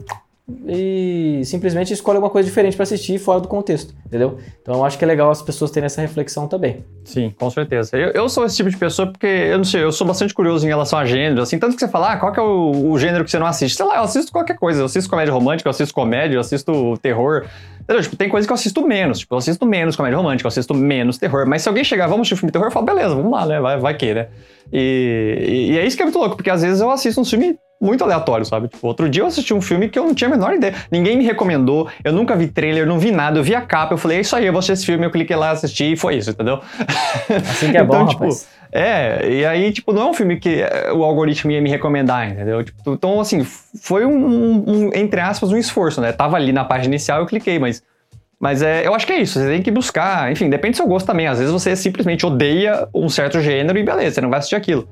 e 0.66 1.42
simplesmente 1.44 1.92
escolhe 1.92 2.16
alguma 2.16 2.30
coisa 2.30 2.48
diferente 2.48 2.76
para 2.76 2.82
assistir 2.82 3.18
fora 3.18 3.40
do 3.40 3.46
contexto, 3.46 3.94
entendeu? 4.04 4.38
Então 4.60 4.74
eu 4.74 4.84
acho 4.84 4.98
que 4.98 5.04
é 5.04 5.06
legal 5.06 5.30
as 5.30 5.40
pessoas 5.40 5.70
terem 5.70 5.86
essa 5.86 6.00
reflexão 6.00 6.48
também. 6.48 6.84
Sim, 7.04 7.32
com 7.38 7.48
certeza. 7.48 7.96
Eu, 7.96 8.10
eu 8.10 8.28
sou 8.28 8.44
esse 8.44 8.56
tipo 8.56 8.68
de 8.68 8.76
pessoa 8.76 9.10
porque, 9.10 9.26
eu 9.26 9.58
não 9.58 9.64
sei, 9.64 9.84
eu 9.84 9.92
sou 9.92 10.06
bastante 10.06 10.34
curioso 10.34 10.66
em 10.66 10.68
relação 10.68 10.98
a 10.98 11.04
gênero, 11.04 11.42
assim, 11.42 11.58
tanto 11.58 11.74
que 11.74 11.80
você 11.80 11.88
fala, 11.88 12.12
ah, 12.12 12.16
qual 12.16 12.32
que 12.32 12.40
é 12.40 12.42
o, 12.42 12.90
o 12.90 12.98
gênero 12.98 13.24
que 13.24 13.30
você 13.30 13.38
não 13.38 13.46
assiste? 13.46 13.76
Sei 13.76 13.86
lá, 13.86 13.96
eu 13.96 14.02
assisto 14.02 14.32
qualquer 14.32 14.58
coisa, 14.58 14.80
eu 14.80 14.86
assisto 14.86 15.08
comédia 15.08 15.32
romântica, 15.32 15.68
eu 15.68 15.70
assisto 15.70 15.94
comédia, 15.94 16.36
eu 16.36 16.40
assisto 16.40 16.98
terror, 17.00 17.46
entendeu? 17.80 18.02
Tipo, 18.02 18.16
tem 18.16 18.28
coisas 18.28 18.46
que 18.46 18.52
eu 18.52 18.56
assisto 18.56 18.84
menos, 18.86 19.20
tipo, 19.20 19.34
eu 19.34 19.38
assisto 19.38 19.64
menos 19.64 19.94
comédia 19.94 20.16
romântica, 20.16 20.46
eu 20.46 20.50
assisto 20.50 20.74
menos 20.74 21.18
terror, 21.18 21.46
mas 21.46 21.62
se 21.62 21.68
alguém 21.68 21.84
chegar, 21.84 22.08
vamos 22.08 22.22
assistir 22.22 22.34
um 22.34 22.38
filme 22.38 22.52
terror, 22.52 22.66
eu 22.66 22.72
falo, 22.72 22.84
beleza, 22.84 23.14
vamos 23.14 23.30
lá, 23.30 23.46
né, 23.46 23.60
vai, 23.60 23.78
vai 23.78 23.94
que, 23.94 24.12
né? 24.12 24.26
E, 24.72 25.38
e, 25.40 25.72
e 25.72 25.78
é 25.78 25.86
isso 25.86 25.96
que 25.96 26.02
é 26.02 26.06
muito 26.06 26.18
louco, 26.18 26.34
porque 26.34 26.50
às 26.50 26.62
vezes 26.62 26.80
eu 26.80 26.90
assisto 26.90 27.20
um 27.20 27.24
filme 27.24 27.56
muito 27.82 28.04
aleatório, 28.04 28.46
sabe? 28.46 28.68
Tipo, 28.68 28.86
outro 28.86 29.08
dia 29.08 29.22
eu 29.22 29.26
assisti 29.26 29.52
um 29.52 29.60
filme 29.60 29.88
que 29.88 29.98
eu 29.98 30.04
não 30.04 30.14
tinha 30.14 30.28
a 30.28 30.30
menor 30.30 30.54
ideia. 30.54 30.74
Ninguém 30.90 31.16
me 31.16 31.24
recomendou, 31.24 31.88
eu 32.04 32.12
nunca 32.12 32.36
vi 32.36 32.46
trailer, 32.46 32.86
não 32.86 32.98
vi 32.98 33.10
nada, 33.10 33.38
eu 33.38 33.42
vi 33.42 33.54
a 33.54 33.60
capa, 33.60 33.94
eu 33.94 33.98
falei, 33.98 34.18
é 34.18 34.20
isso 34.20 34.36
aí, 34.36 34.46
eu 34.46 34.52
vou 34.52 34.60
assistir 34.60 34.72
esse 34.74 34.86
filme, 34.86 35.04
eu 35.04 35.10
cliquei 35.10 35.34
lá, 35.34 35.50
assisti 35.50 35.92
e 35.92 35.96
foi 35.96 36.16
isso, 36.16 36.30
entendeu? 36.30 36.60
Assim 37.50 37.72
que 37.72 37.76
é 37.76 37.80
então, 37.82 38.04
bom, 38.04 38.06
tipo, 38.06 38.22
rapaz. 38.22 38.48
É, 38.70 39.28
e 39.28 39.44
aí, 39.44 39.70
tipo, 39.70 39.92
não 39.92 40.02
é 40.02 40.06
um 40.06 40.14
filme 40.14 40.38
que 40.38 40.62
eh, 40.62 40.90
o 40.92 41.04
algoritmo 41.04 41.50
ia 41.50 41.60
me 41.60 41.68
recomendar, 41.68 42.30
entendeu? 42.30 42.64
Tipo, 42.64 42.92
então, 42.92 43.20
assim, 43.20 43.44
foi 43.44 44.06
um, 44.06 44.64
um, 44.66 44.90
entre 44.94 45.20
aspas, 45.20 45.52
um 45.52 45.58
esforço, 45.58 46.00
né? 46.00 46.10
Tava 46.10 46.36
ali 46.36 46.52
na 46.52 46.64
página 46.64 46.94
inicial, 46.94 47.20
eu 47.20 47.26
cliquei, 47.26 47.58
mas 47.58 47.82
mas 48.40 48.60
é, 48.60 48.84
eu 48.84 48.92
acho 48.92 49.06
que 49.06 49.12
é 49.12 49.20
isso, 49.20 49.38
você 49.38 49.46
tem 49.46 49.62
que 49.62 49.70
buscar, 49.70 50.32
enfim, 50.32 50.50
depende 50.50 50.72
do 50.72 50.78
seu 50.78 50.86
gosto 50.88 51.06
também. 51.06 51.28
Às 51.28 51.38
vezes 51.38 51.52
você 51.52 51.76
simplesmente 51.76 52.26
odeia 52.26 52.88
um 52.92 53.08
certo 53.08 53.40
gênero 53.40 53.78
e 53.78 53.84
beleza, 53.84 54.16
você 54.16 54.20
não 54.20 54.30
vai 54.30 54.40
assistir 54.40 54.56
aquilo. 54.56 54.88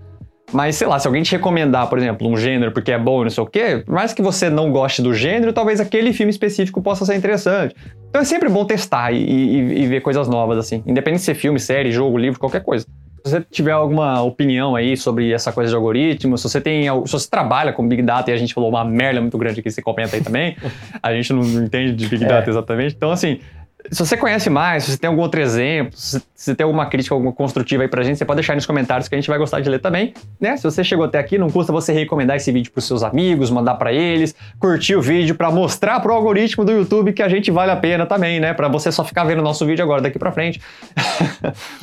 Mas, 0.52 0.76
sei 0.76 0.86
lá, 0.86 0.98
se 0.98 1.06
alguém 1.06 1.22
te 1.22 1.32
recomendar, 1.32 1.88
por 1.88 1.98
exemplo, 1.98 2.28
um 2.28 2.36
gênero 2.36 2.72
porque 2.72 2.92
é 2.92 2.98
bom 2.98 3.22
e 3.22 3.24
não 3.24 3.30
sei 3.30 3.42
o 3.42 3.46
quê, 3.46 3.84
mais 3.86 4.12
que 4.12 4.22
você 4.22 4.50
não 4.50 4.70
goste 4.70 5.02
do 5.02 5.14
gênero, 5.14 5.52
talvez 5.52 5.80
aquele 5.80 6.12
filme 6.12 6.30
específico 6.30 6.82
possa 6.82 7.04
ser 7.04 7.14
interessante. 7.16 7.74
Então 8.08 8.22
é 8.22 8.24
sempre 8.24 8.48
bom 8.48 8.64
testar 8.64 9.12
e, 9.12 9.16
e, 9.18 9.82
e 9.82 9.86
ver 9.86 10.00
coisas 10.00 10.28
novas, 10.28 10.58
assim. 10.58 10.82
Independente 10.86 11.20
de 11.20 11.26
ser 11.26 11.34
filme, 11.34 11.60
série, 11.60 11.92
jogo, 11.92 12.18
livro, 12.18 12.38
qualquer 12.38 12.62
coisa. 12.62 12.86
Se 13.24 13.32
você 13.32 13.44
tiver 13.50 13.72
alguma 13.72 14.22
opinião 14.22 14.74
aí 14.74 14.96
sobre 14.96 15.30
essa 15.30 15.52
coisa 15.52 15.68
de 15.68 15.76
algoritmo, 15.76 16.38
se 16.38 16.48
você 16.48 16.60
tem. 16.60 16.84
Se 17.04 17.12
você 17.12 17.28
trabalha 17.28 17.72
com 17.72 17.86
Big 17.86 18.02
Data 18.02 18.30
e 18.30 18.34
a 18.34 18.36
gente 18.36 18.54
falou 18.54 18.70
uma 18.70 18.84
merda 18.84 19.20
muito 19.20 19.36
grande 19.36 19.60
aqui, 19.60 19.70
você 19.70 19.82
comenta 19.82 20.16
aí 20.16 20.22
também. 20.22 20.56
a 21.02 21.12
gente 21.12 21.32
não 21.32 21.42
entende 21.42 21.92
de 21.92 22.08
Big 22.08 22.24
Data 22.24 22.48
é. 22.48 22.50
exatamente. 22.50 22.94
Então, 22.96 23.10
assim, 23.10 23.40
se 23.90 23.98
você 23.98 24.16
conhece 24.16 24.50
mais, 24.50 24.84
se 24.84 24.92
você 24.92 24.98
tem 24.98 25.08
algum 25.08 25.22
outro 25.22 25.40
exemplo, 25.40 25.92
se 25.94 26.22
você 26.34 26.54
tem 26.54 26.64
alguma 26.64 26.86
crítica 26.86 27.14
alguma 27.14 27.32
construtiva 27.32 27.82
aí 27.82 27.88
pra 27.88 28.02
gente, 28.02 28.18
você 28.18 28.24
pode 28.24 28.36
deixar 28.36 28.52
aí 28.52 28.56
nos 28.56 28.66
comentários 28.66 29.08
que 29.08 29.14
a 29.14 29.18
gente 29.18 29.28
vai 29.28 29.38
gostar 29.38 29.60
de 29.60 29.68
ler 29.68 29.78
também, 29.78 30.14
né? 30.40 30.56
Se 30.56 30.64
você 30.64 30.82
chegou 30.82 31.04
até 31.04 31.18
aqui, 31.18 31.38
não 31.38 31.50
custa 31.50 31.72
você 31.72 31.92
recomendar 31.92 32.36
esse 32.36 32.50
vídeo 32.50 32.72
pros 32.72 32.86
seus 32.86 33.02
amigos, 33.02 33.50
mandar 33.50 33.74
para 33.74 33.92
eles, 33.92 34.34
curtir 34.58 34.96
o 34.96 35.02
vídeo 35.02 35.34
para 35.34 35.50
mostrar 35.50 36.00
pro 36.00 36.12
algoritmo 36.12 36.64
do 36.64 36.72
YouTube 36.72 37.12
que 37.12 37.22
a 37.22 37.28
gente 37.28 37.50
vale 37.50 37.70
a 37.70 37.76
pena 37.76 38.06
também, 38.06 38.40
né? 38.40 38.54
Para 38.54 38.68
você 38.68 38.90
só 38.90 39.04
ficar 39.04 39.24
vendo 39.24 39.40
o 39.40 39.42
nosso 39.42 39.64
vídeo 39.66 39.84
agora 39.84 40.00
daqui 40.00 40.18
para 40.18 40.32
frente. 40.32 40.60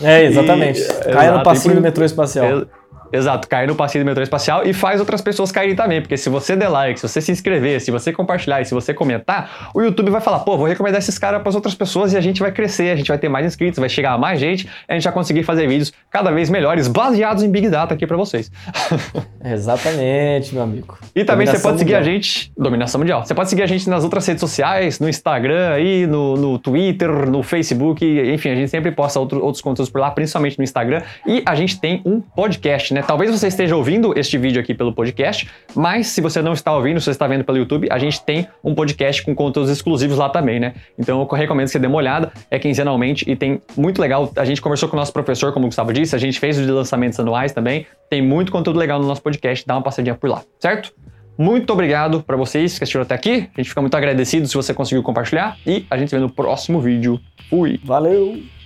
É, 0.01 0.23
exatamente. 0.23 0.81
E, 1.07 1.12
Caia 1.12 1.31
no 1.31 1.43
passinho 1.43 1.75
do 1.75 1.81
metrô 1.81 2.03
espacial. 2.03 2.65
Exato, 3.12 3.48
cair 3.48 3.67
no 3.67 3.76
passeio 3.76 4.04
do 4.04 4.08
metrô 4.08 4.24
espacial 4.24 4.65
e 4.65 4.74
faz 4.74 5.00
outras 5.00 5.22
pessoas 5.22 5.52
caírem 5.52 5.76
também, 5.76 6.02
porque 6.02 6.17
se 6.17 6.30
você 6.30 6.56
der 6.56 6.70
like, 6.70 7.00
se 7.00 7.08
você 7.08 7.22
se 7.22 7.32
inscrever, 7.32 7.80
se 7.82 7.91
você 7.91 8.12
compartilhar 8.12 8.62
e 8.62 8.65
se 8.65 8.74
você 8.74 8.93
comentar, 8.93 9.70
o 9.74 9.82
YouTube 9.82 10.10
vai 10.12 10.22
falar, 10.22 10.39
pô, 10.39 10.58
vou 10.58 10.67
recomendar 10.67 11.00
esses 11.00 11.17
caras 11.17 11.41
para 11.41 11.50
as 11.50 11.56
outras 11.56 11.76
pessoas 11.76 12.13
e 12.13 12.17
a 12.17 12.22
gente 12.22 12.39
vai 12.39 12.52
crescer, 12.52 12.91
a 12.91 12.96
gente 12.96 13.08
vai 13.08 13.17
ter 13.17 13.30
mais 13.30 13.46
inscritos, 13.46 13.80
vai 13.80 13.89
chegar 13.89 14.13
a 14.13 14.17
mais 14.17 14.39
gente, 14.39 14.67
a 14.88 14.93
gente 14.93 15.04
vai 15.04 15.13
conseguir 15.13 15.43
fazer 15.43 15.67
vídeos 15.67 15.93
cada 16.10 16.32
vez 16.32 16.50
melhores, 16.50 16.88
baseados 16.88 17.43
em 17.43 17.50
Big 17.50 17.70
Data 17.70 17.93
aqui 17.93 18.06
para 18.06 18.17
vocês. 18.17 18.52
Exatamente, 19.43 20.54
meu 20.54 20.63
amigo. 20.63 20.98
E 21.15 21.24
também 21.24 21.46
Dominação 21.46 21.60
você 21.60 21.63
pode 21.63 21.80
seguir 21.80 21.93
mundial. 21.93 22.02
a 22.02 22.13
gente, 22.13 22.52
Dominação 22.58 23.00
Mundial, 23.00 23.26
você 23.26 23.36
pode 23.36 23.50
seguir 23.50 23.63
a 23.63 23.67
gente 23.67 23.89
nas 23.89 24.04
outras 24.04 24.26
redes 24.26 24.41
sociais, 24.41 25.00
no 25.00 25.08
Instagram 25.08 25.70
aí, 25.70 26.06
no, 26.08 26.36
no 26.36 26.60
Twitter, 26.60 27.30
no 27.30 27.43
Facebook, 27.43 28.06
enfim, 28.06 28.50
a 28.50 28.56
gente 28.56 28.70
sempre 28.70 28.91
posta 28.91 29.20
outro, 29.20 29.43
outros 29.43 29.62
conteúdos 29.62 29.89
por 29.89 30.02
lá, 30.02 30.12
principalmente 30.12 30.58
no 30.58 30.63
Instagram, 30.63 31.02
e 31.26 31.43
a 31.46 31.56
gente 31.56 31.80
tem 31.80 32.02
um 32.06 32.20
podcast, 32.20 32.93
né? 32.93 32.96
Né? 32.97 33.03
Talvez 33.05 33.31
você 33.31 33.47
esteja 33.47 33.75
ouvindo 33.75 34.17
este 34.17 34.38
vídeo 34.38 34.60
aqui 34.60 34.73
pelo 34.73 34.91
podcast, 34.91 35.47
mas 35.75 36.07
se 36.07 36.19
você 36.19 36.41
não 36.41 36.53
está 36.53 36.75
ouvindo, 36.75 36.99
se 36.99 37.05
você 37.05 37.12
está 37.12 37.27
vendo 37.27 37.43
pelo 37.43 37.57
YouTube, 37.57 37.88
a 37.91 37.99
gente 37.99 38.21
tem 38.23 38.47
um 38.63 38.73
podcast 38.73 39.21
com 39.23 39.36
conteúdos 39.36 39.71
exclusivos 39.71 40.17
lá 40.17 40.29
também, 40.29 40.60
né? 40.60 40.73
Então 40.97 41.21
eu 41.21 41.38
recomendo 41.38 41.65
que 41.65 41.71
você 41.71 41.79
dê 41.79 41.88
uma 41.88 41.97
olhada, 41.97 42.31
é 42.49 42.57
quinzenalmente 42.57 43.29
e 43.29 43.36
tem 43.36 43.62
muito 43.75 44.01
legal. 44.01 44.31
A 44.36 44.45
gente 44.45 44.62
conversou 44.62 44.89
com 44.89 44.95
o 44.95 44.99
nosso 44.99 45.13
professor, 45.13 45.53
como 45.53 45.65
o 45.65 45.69
Gustavo 45.69 45.93
disse, 45.93 46.15
a 46.15 46.19
gente 46.19 46.39
fez 46.39 46.57
os 46.57 46.67
lançamentos 46.67 47.19
anuais 47.19 47.51
também, 47.51 47.86
tem 48.10 48.21
muito 48.21 48.51
conteúdo 48.51 48.79
legal 48.79 48.99
no 48.99 49.07
nosso 49.07 49.21
podcast, 49.21 49.65
dá 49.65 49.75
uma 49.75 49.83
passadinha 49.83 50.15
por 50.15 50.29
lá, 50.29 50.41
certo? 50.60 50.93
Muito 51.38 51.71
obrigado 51.71 52.23
para 52.23 52.36
vocês 52.36 52.79
que 52.79 52.83
assistiram 52.83 53.03
até 53.03 53.13
aqui. 53.13 53.47
A 53.55 53.62
gente 53.62 53.69
fica 53.69 53.79
muito 53.79 53.95
agradecido 53.95 54.47
se 54.47 54.55
você 54.55 54.73
conseguiu 54.73 55.03
compartilhar 55.03 55.55
e 55.67 55.86
a 55.88 55.95
gente 55.95 56.10
se 56.10 56.15
vê 56.15 56.21
no 56.21 56.31
próximo 56.31 56.81
vídeo. 56.81 57.19
Fui. 57.47 57.79
Valeu. 57.83 58.57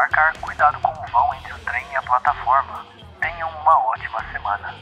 embarcar, 0.00 0.32
cuidado 0.40 0.80
com 0.80 0.88
o 0.88 1.06
vão 1.12 1.34
entre 1.34 1.52
o 1.52 1.58
trem 1.58 1.84
e 1.92 1.96
a 1.96 2.02
plataforma. 2.02 2.86
Tenham 3.20 3.50
uma 3.60 3.78
ótima 3.86 4.24
semana. 4.32 4.74